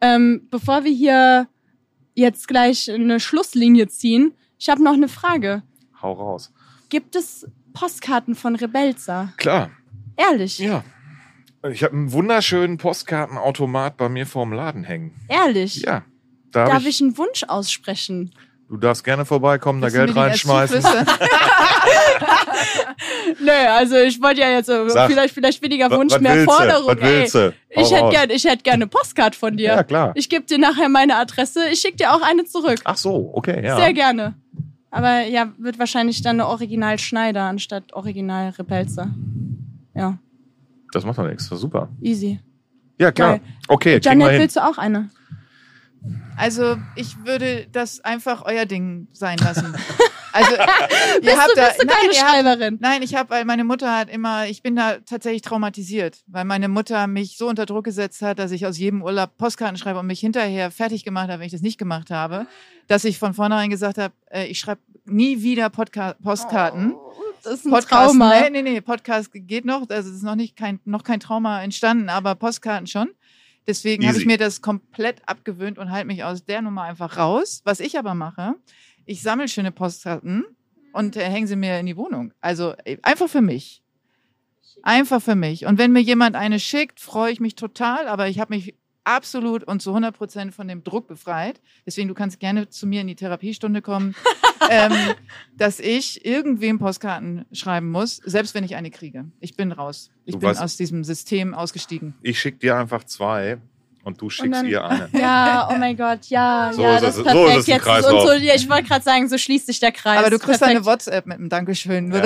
[0.00, 1.48] Ähm, bevor wir hier
[2.14, 5.62] jetzt gleich eine Schlusslinie ziehen, ich habe noch eine Frage.
[6.00, 6.52] Hau raus.
[6.88, 9.32] Gibt es Postkarten von Rebelza?
[9.36, 9.70] Klar.
[10.16, 10.58] Ehrlich?
[10.58, 10.84] Ja.
[11.70, 15.14] Ich habe einen wunderschönen Postkartenautomat bei mir vorm Laden hängen.
[15.28, 15.82] Ehrlich?
[15.82, 16.02] Ja.
[16.50, 18.32] Da Darf ich, ich einen Wunsch aussprechen?
[18.68, 20.82] Du darfst gerne vorbeikommen, Willst da Geld reinschmeißen.
[23.40, 26.88] Nö, also ich wollte ja jetzt so, vielleicht, vielleicht weniger Wunsch, mehr Forderung.
[26.88, 27.54] Was willst du?
[27.68, 29.74] Ich hätte gerne hätt gern eine Postkarte von dir.
[29.74, 30.12] Ja, klar.
[30.14, 31.68] Ich gebe dir nachher meine Adresse.
[31.70, 32.80] Ich schicke dir auch eine zurück.
[32.84, 33.76] Ach so, okay, ja.
[33.76, 34.34] Sehr gerne.
[34.90, 39.10] Aber ja, wird wahrscheinlich dann eine Original Schneider anstatt Original Repelze.
[39.94, 40.18] Ja.
[40.92, 41.46] Das macht doch nichts.
[41.46, 41.88] Super.
[42.00, 42.40] Easy.
[42.98, 43.38] Ja, klar.
[43.38, 43.48] Geil.
[43.68, 45.10] Okay, Janet, willst du auch eine?
[46.36, 49.74] Also ich würde das einfach euer Ding sein lassen.
[50.34, 52.74] Also ihr habt du, da, bist du nein, Schreiberin?
[52.74, 56.46] Habt, nein, ich habe, weil meine Mutter hat immer, ich bin da tatsächlich traumatisiert, weil
[56.46, 59.98] meine Mutter mich so unter Druck gesetzt hat, dass ich aus jedem Urlaub Postkarten schreibe
[59.98, 62.46] und mich hinterher fertig gemacht habe, wenn ich das nicht gemacht habe,
[62.88, 66.94] dass ich von vornherein gesagt habe, äh, ich schreibe nie wieder Podca Postkarten.
[66.94, 67.11] Oh,
[67.42, 68.40] das ist ein Podcast, Trauma.
[68.40, 71.62] Nee, nee, nee, Podcast geht noch, also es ist noch nicht kein, noch kein Trauma
[71.62, 73.10] entstanden, aber Postkarten schon.
[73.66, 77.62] Deswegen habe ich mir das komplett abgewöhnt und halte mich aus der Nummer einfach raus.
[77.64, 78.54] Was ich aber mache,
[79.04, 80.44] ich sammle schöne Postkarten
[80.92, 82.32] und äh, hänge sie mir in die Wohnung.
[82.40, 83.82] Also äh, einfach für mich.
[84.82, 85.66] Einfach für mich.
[85.66, 88.74] Und wenn mir jemand eine schickt, freue ich mich total, aber ich habe mich
[89.04, 91.60] absolut und zu 100 Prozent von dem Druck befreit.
[91.86, 94.14] Deswegen, du kannst gerne zu mir in die Therapiestunde kommen,
[94.70, 94.92] ähm,
[95.56, 99.24] dass ich irgendwem Postkarten schreiben muss, selbst wenn ich eine kriege.
[99.40, 100.10] Ich bin raus.
[100.24, 102.14] Ich du bin weißt, aus diesem System ausgestiegen.
[102.22, 103.58] Ich schicke dir einfach zwei.
[104.04, 105.08] Und du schickst und dann, ihr eine.
[105.12, 107.52] Ja, oh mein Gott, ja, so ja, das ist perfekt.
[107.52, 110.18] So ist Jetzt und so, ja, ich wollte gerade sagen, so schließt sich der Kreis.
[110.18, 110.78] Aber du kriegst perfekt.
[110.78, 112.12] eine WhatsApp mit einem Dankeschön.
[112.12, 112.20] Ja.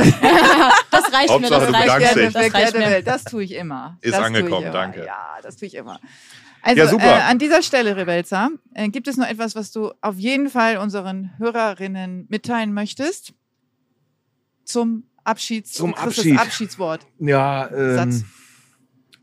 [0.91, 2.31] das reicht Hauptsache, mir, das reicht mir.
[2.31, 3.03] Das, reicht mir.
[3.03, 3.99] das tue ich immer.
[4.01, 5.05] Ist das angekommen, danke.
[5.05, 6.01] Ja, das tue ich immer.
[6.67, 7.05] Also ja, super.
[7.05, 10.79] Äh, an dieser Stelle, Rebelza, äh, gibt es noch etwas, was du auf jeden Fall
[10.79, 13.35] unseren Hörerinnen mitteilen möchtest?
[14.65, 16.37] Zum Abschieds Zum Abschied.
[16.39, 17.07] Abschiedswort.
[17.21, 18.25] Ja, ähm,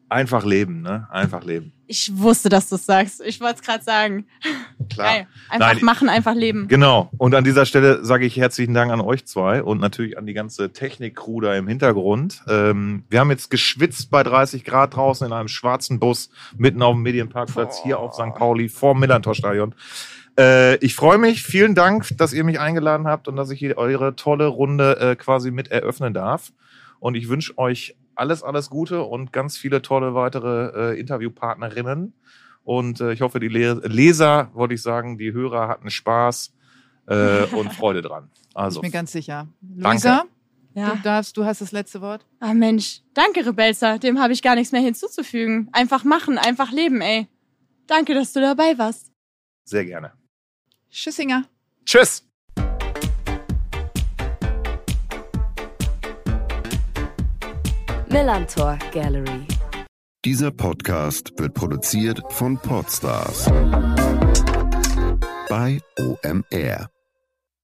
[0.07, 1.05] einfach leben, ne?
[1.11, 1.73] Einfach leben.
[1.93, 3.21] Ich wusste, dass du es sagst.
[3.23, 4.25] Ich wollte es gerade sagen.
[4.89, 5.13] Klar.
[5.13, 5.27] Geil.
[5.47, 6.67] Einfach Nein, machen, einfach leben.
[6.67, 7.11] Genau.
[7.19, 10.33] Und an dieser Stelle sage ich herzlichen Dank an euch zwei und natürlich an die
[10.33, 12.41] ganze Technik-Crew da im Hintergrund.
[12.49, 16.95] Ähm, wir haben jetzt geschwitzt bei 30 Grad draußen in einem schwarzen Bus mitten auf
[16.95, 17.83] dem Medienparkplatz oh.
[17.83, 18.33] hier auf St.
[18.33, 19.75] Pauli vor dem Millantor-Stadion.
[20.39, 21.43] Äh, ich freue mich.
[21.43, 25.15] Vielen Dank, dass ihr mich eingeladen habt und dass ich hier eure tolle Runde äh,
[25.15, 26.53] quasi mit eröffnen darf.
[26.99, 32.13] Und ich wünsche euch alles, alles Gute und ganz viele tolle weitere äh, Interviewpartnerinnen.
[32.63, 36.53] Und äh, ich hoffe, die Le Leser, wollte ich sagen, die Hörer hatten Spaß
[37.07, 38.29] äh, und Freude dran.
[38.53, 39.47] Also, ich bin ganz sicher.
[39.75, 40.25] Luisa,
[40.73, 40.95] ja.
[40.95, 42.25] du, darfst, du hast das letzte Wort.
[42.39, 45.69] Ah Mensch, danke Rebelsa, dem habe ich gar nichts mehr hinzuzufügen.
[45.71, 47.27] Einfach machen, einfach leben, ey.
[47.87, 49.11] Danke, dass du dabei warst.
[49.65, 50.13] Sehr gerne.
[50.89, 51.45] Tschüssinger.
[51.85, 52.23] Tschüss.
[58.13, 59.47] Millantor Gallery.
[60.23, 63.45] Dieser Podcast wird produziert von Podstars
[65.49, 66.92] bei OMR.